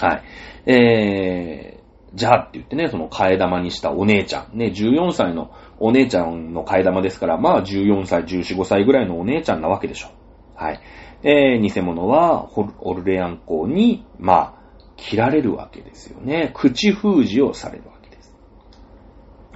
[0.00, 0.08] ら。
[0.08, 0.22] はい。
[0.66, 1.73] えー、
[2.14, 4.56] じゃあって言ってね、その替え玉にしたお姉ちゃん。
[4.56, 10.10] ね、14歳のお姉ちゃんの替え玉ですから、まあ、14歳、14、5歳ぐらいのお姉ちゃんなわけでしょ。
[10.54, 10.80] はい。
[11.24, 14.54] えー、偽物はホル、オルレアン公に、まあ、
[14.96, 16.52] 切られるわけですよね。
[16.54, 18.36] 口封じをされるわけです。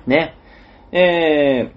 [0.06, 0.34] ね。
[0.90, 1.72] え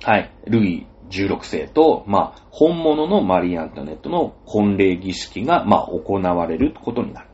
[0.00, 0.30] ー、はい。
[0.46, 7.29] ルイ16世と、まあ、本物のマリー・アントネットの婚礼儀式が、まあ、行われることになる。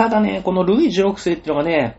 [0.00, 1.98] ただね、このルイ16世っていうのがね、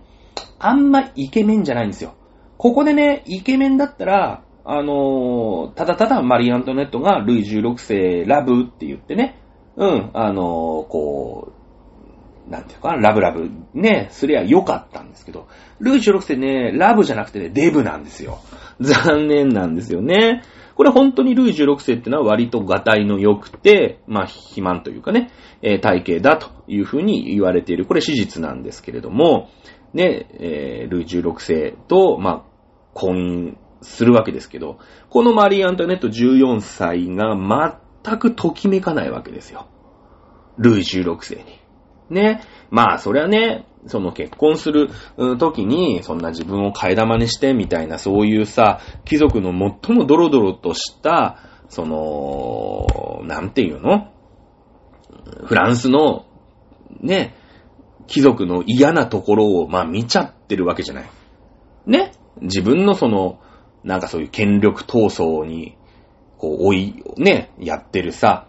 [0.57, 2.15] あんまイケメンじゃないんですよ。
[2.57, 9.39] ここでね、イケメンだったら、あのー、ただただマリー・アントネットがルイ16世ラブって言ってね、
[9.75, 11.53] うん、あのー、こ
[12.47, 15.47] う、なんていうかラブラブ、ね、すりゃよかったんですけど、
[15.79, 18.39] ルイ16世ね、ラブじゃなくてね、デブなんですよ。
[18.79, 20.41] 残念なんですよね。
[20.75, 27.85] これ本当にルイ16世ってのは割とガタイの良くて、まあ、肥満というかね、えー、体型だというふうに言われている。
[27.85, 29.49] これ史実なんですけれども、
[29.93, 32.51] ね、えー、ルイ16世と、まあ、
[32.93, 37.35] 婚するわけですけど、このマリー・アントネット14歳が
[38.03, 39.67] 全くときめかないわけですよ。
[40.57, 41.59] ルイ16世に。
[42.09, 42.41] ね。
[42.69, 44.89] まあ、それはね、その結婚する
[45.37, 54.11] 時に、そんな自分を替え玉にしてみたいな、そういうさ、貴族の最もドロドロとした、その、なんていうの？
[55.45, 56.25] フランスの、
[56.99, 57.35] ね、
[58.07, 61.09] 貴族の嫌なところを、まあ見ちゃってるわけじゃない。
[61.87, 62.11] ね？
[62.41, 63.39] 自分のその、
[63.83, 65.77] なんかそういう権力闘争に、
[66.37, 68.47] こう、追い、ね、やってるさ、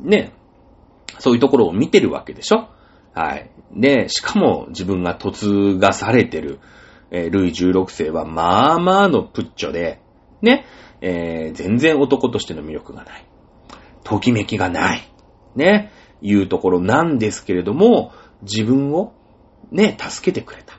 [0.00, 0.32] ね、
[1.18, 2.68] そういうところを見てるわけでしょ？
[3.12, 3.50] はい。
[3.74, 6.60] で、しかも自分が嫁がされてる、
[7.10, 10.00] えー、ルイ16世は、まあまあのプッチョで、
[10.42, 10.66] ね、
[11.00, 13.26] えー、全然男としての魅力がない。
[14.04, 15.02] ときめきがない。
[15.54, 15.90] ね、
[16.20, 18.12] いうところなんですけれども、
[18.42, 19.14] 自分を、
[19.70, 20.78] ね、助けてくれた。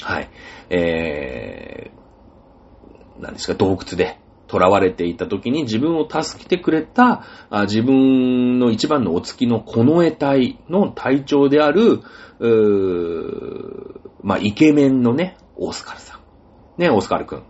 [0.00, 0.30] はい。
[0.70, 1.90] え
[3.20, 4.18] 何ですか、洞窟で
[4.50, 7.24] 囚われていた時に自分を助けてくれた、
[7.62, 12.00] 自分の一番のお付きの近衛隊の隊長である、
[14.22, 16.80] まあ、イケメンのね、オスカルさん。
[16.80, 17.42] ね、オスカルくん。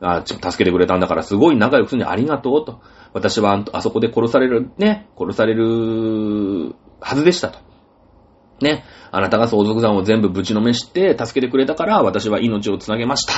[0.00, 2.80] あ、助けてくれたんだからすごい仲良くするにありがとうと。
[3.12, 7.58] 私はあそこで殺される、ね、殺されるはずでしたと。
[8.60, 13.32] ね、あなたが相続山を全部ぶちのめして助けてくれたから私は命をつなげました。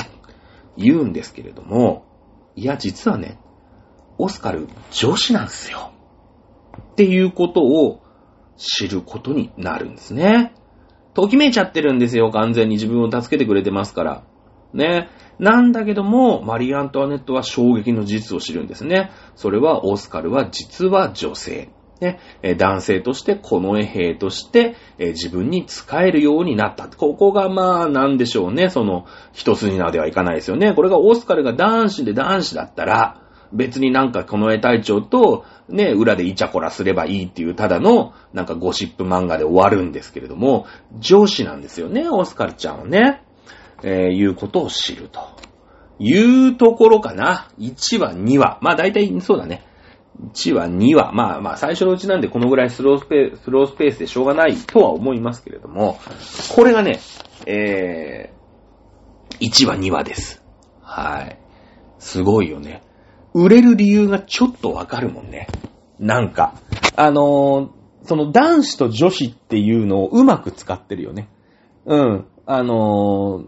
[0.76, 2.04] 言うんですけれども、
[2.60, 3.38] いや、実はね、
[4.18, 5.92] オスカル女子なんですよ。
[6.92, 8.02] っていうことを
[8.58, 10.52] 知ることになるんですね。
[11.14, 14.24] ときめいちゃってるんですよ、完全に自分を助けてくれてますから。
[14.74, 15.08] ね。
[15.38, 19.10] なんだけども、マリー・アントワネットは衝撃の事実を知るんですね。
[19.36, 21.70] それは、オスカルは実は女性。
[22.00, 22.18] ね、
[22.56, 26.88] 男性として近衛兵として、自分に使えるようになった。
[26.88, 28.70] ここがまあ、なんでしょうね。
[28.70, 30.74] その、一筋縄ではいかないですよね。
[30.74, 33.20] これがオスカルが男子で男子だったら、
[33.52, 40.66] 別になんか近衛隊長と、ね、裏でイチャコラすればいいっていう、ただの、なんかゴシップ漫画で終わるんですけれども、
[40.98, 43.22] 上司なんですよね、オスカルちゃんはね。
[43.82, 45.20] えー、いうことを知ると。
[45.98, 47.48] いうところかな。
[47.58, 48.58] 1話、2話。
[48.62, 49.64] まあ大体そうだね。
[50.28, 51.12] 1話、2話。
[51.12, 55.98] まあまあ、最初のうちなんでこのぐらいスロースペース、スロースペースでしょうがないとは思いますけれども、
[56.54, 57.00] これがね、
[57.46, 60.42] えー、1話、2話です。
[60.82, 61.38] はい。
[61.98, 62.82] すごいよね。
[63.32, 65.46] 売れる理由がちょっとわかるもんね。
[65.98, 66.54] なんか、
[66.96, 67.70] あのー、
[68.04, 71.28] その男子と女子っていうのをうまく使ってるよね。
[71.86, 72.26] うん。
[72.46, 73.44] あの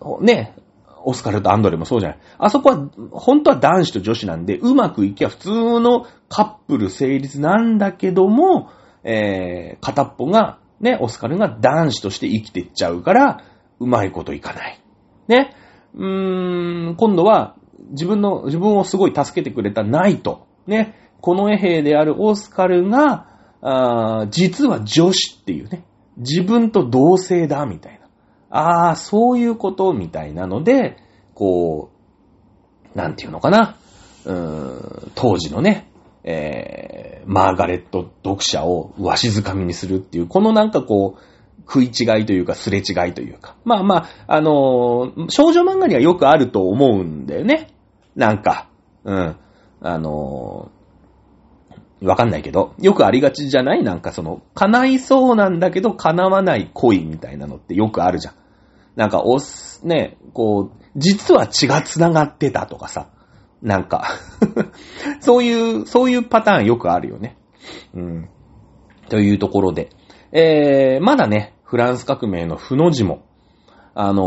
[0.00, 0.56] ー、ね、
[1.04, 2.18] オスカルとアンドレもそうじゃない。
[2.38, 5.50] あそこは、本当は男子と女子なんで、うまくいきゃ普通
[5.80, 8.70] のカップル成立なんだけども、
[9.04, 13.44] えー、片っぽが、ね、オスカルが男子として生きてっちゃうから、
[13.78, 14.80] うまいこといかない。
[15.28, 15.54] ね。
[15.94, 17.56] うーん、今度は、
[17.90, 20.46] 自分の、自分をすごい助けてくれたナイト。
[20.66, 20.94] ね。
[21.20, 23.28] この衛兵であるオスカルが、
[23.60, 25.84] あ実は女子っていうね。
[26.16, 28.01] 自分と同性だ、みたいな。
[28.54, 30.98] ああ、そういうことみたいなので、
[31.34, 31.90] こ
[32.94, 33.76] う、なんていうのかな。
[34.26, 35.90] うーん、当時のね、
[36.22, 41.22] えー、マーガレット読者をわしづかみにするっていう、このなんかこう、
[41.62, 43.56] 食い違いというか、すれ違いというか。
[43.64, 47.68] まあまあ、あのー、少女漫画にはよくあると思うんだよね。
[48.14, 48.68] なんか、
[49.04, 49.36] うん。
[49.80, 53.84] あのー、わかんないけど、よくありがちじゃない？
[53.84, 58.34] なんかその、叶いそうなんだけど叶わない恋みたいなのってよくあるじゃん。
[58.96, 63.08] なんか、おす、ね、こう、実は血が繋がってたとかさ。
[63.62, 64.08] なんか
[65.20, 67.36] そういう、そういうパターンよくあるよね。
[67.94, 68.28] うん。
[69.08, 69.90] というところで。
[70.32, 73.22] えー、まだね、フランス革命の負の字も、
[73.94, 74.24] あの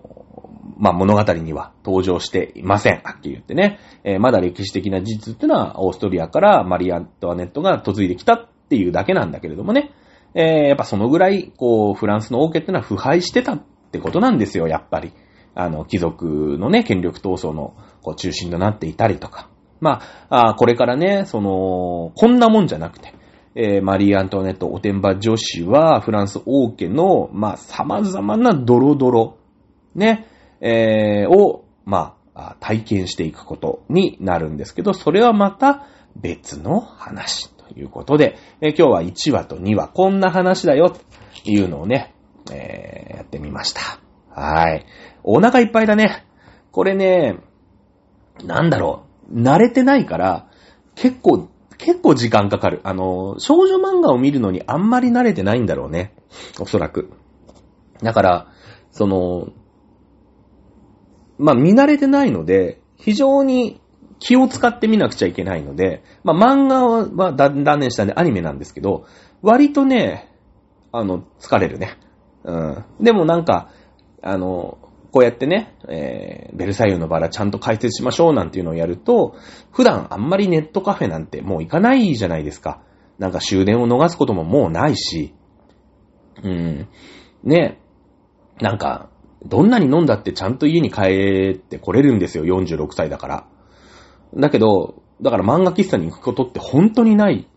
[0.00, 3.00] ー、まあ、物語には登場していません。
[3.04, 3.78] はっきり言ってね。
[4.02, 9.92] えー、まだ歴史的な事実ってのは、オーストリアからマリアントワネットが嫁いできたっていうだけなんだけれどもね。
[10.34, 13.62] えー、やっぱそのぐらい、こう、フランスの王家ってのは腐敗してたっ
[13.92, 15.12] てことなんですよ、やっぱり。
[15.54, 19.48] あの、貴族のね、権力闘争のこう中心となっていたりとか。
[19.80, 23.14] まあ、あこれからね、その、こんなもんじゃなくて、
[23.54, 29.38] えー、マリー・アントワネット・おてんば女子は、フランス王家の、まあ、様々なドロドロ、
[29.94, 30.26] ね、
[30.60, 41.00] えー、を、まあ、体験していくことになるんですけど、それはまた別の話いうことで、え、今日は1話と2話、こんな話だよ、と
[41.44, 42.14] いうのをね、
[42.52, 43.80] えー、やってみました。
[44.30, 44.86] はい。
[45.22, 46.26] お腹いっぱいだね。
[46.72, 47.38] これね、
[48.44, 50.48] なんだろう、慣れてないから、
[50.94, 51.48] 結構
[51.78, 52.80] 結構時間かかる。
[52.84, 56.14] あの、少女漫画を見るのにあんまり慣れてないんだろうね。
[56.60, 57.10] おそらく。
[58.02, 58.52] だから、
[58.90, 59.48] その、
[61.38, 63.80] まあ、見慣れてないので、非常に
[64.24, 69.06] 気を使って見なくちゃいけないので、まあ、漫画は断念したんでアニメなんですけど、
[69.42, 70.32] 割とね、
[70.92, 71.98] あの、疲れるね。
[72.42, 72.84] うん。
[73.00, 73.68] でもなんか、
[74.22, 74.78] あの、
[75.12, 79.36] こうやってね、えー、ベルサイユのバラちゃんと解説しましょうなんていうのをやると、
[79.70, 82.80] 普段あんまりネットカフェなんてもう行かないじゃないですか。
[83.18, 85.34] なんか終電を逃すことももうないし、
[86.42, 86.88] うん、
[87.42, 87.78] ね、
[88.58, 89.10] なんか、
[89.44, 93.48] どんなに飲んだってちゃんと家に帰って来れるんですよ、46歳だから。
[94.36, 97.48] だけど、だから漫画喫茶に行くことって本当にない、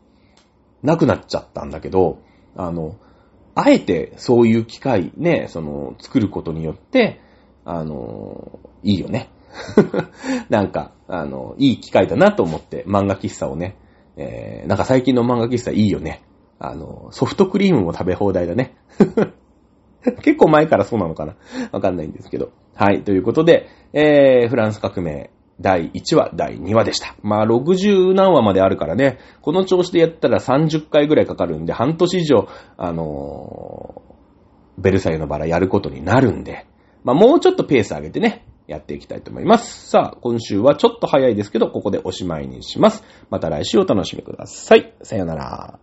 [0.83, 2.19] なくなっちゃったんだけど、
[2.55, 2.97] あの、
[3.55, 7.21] あえてそういう機会ね、その、作ることによって、
[7.65, 9.29] あの、いいよね。
[10.49, 13.77] なんか、あの、いい機会だなと思って漫画喫茶をね、
[14.15, 16.21] えー、なんか最近の漫画喫茶いいよね。
[16.59, 18.75] あの、ソフトクリームも食べ放題だね。
[20.21, 21.35] 結構前からそうなのかな
[21.71, 22.51] わかんないんですけど。
[22.75, 23.03] はい。
[23.03, 27.15] ということで、えー、フランス革命第1話、第2話でした。
[27.23, 32.47] まあ、60何話まであるからね、この調子でやったら30回ぐらいかかるんで、半年以上、
[32.77, 36.67] あのー、ベルサイユのバラやることになるんで、
[37.03, 39.89] まあ、もうちょっとペース上げてね、やっていきたいと思います。
[39.89, 43.03] さあ、今週はちょっと早いですけど、ここでおしまいにします。
[43.29, 44.93] また来週お楽しみください。
[45.01, 45.79] さよなら。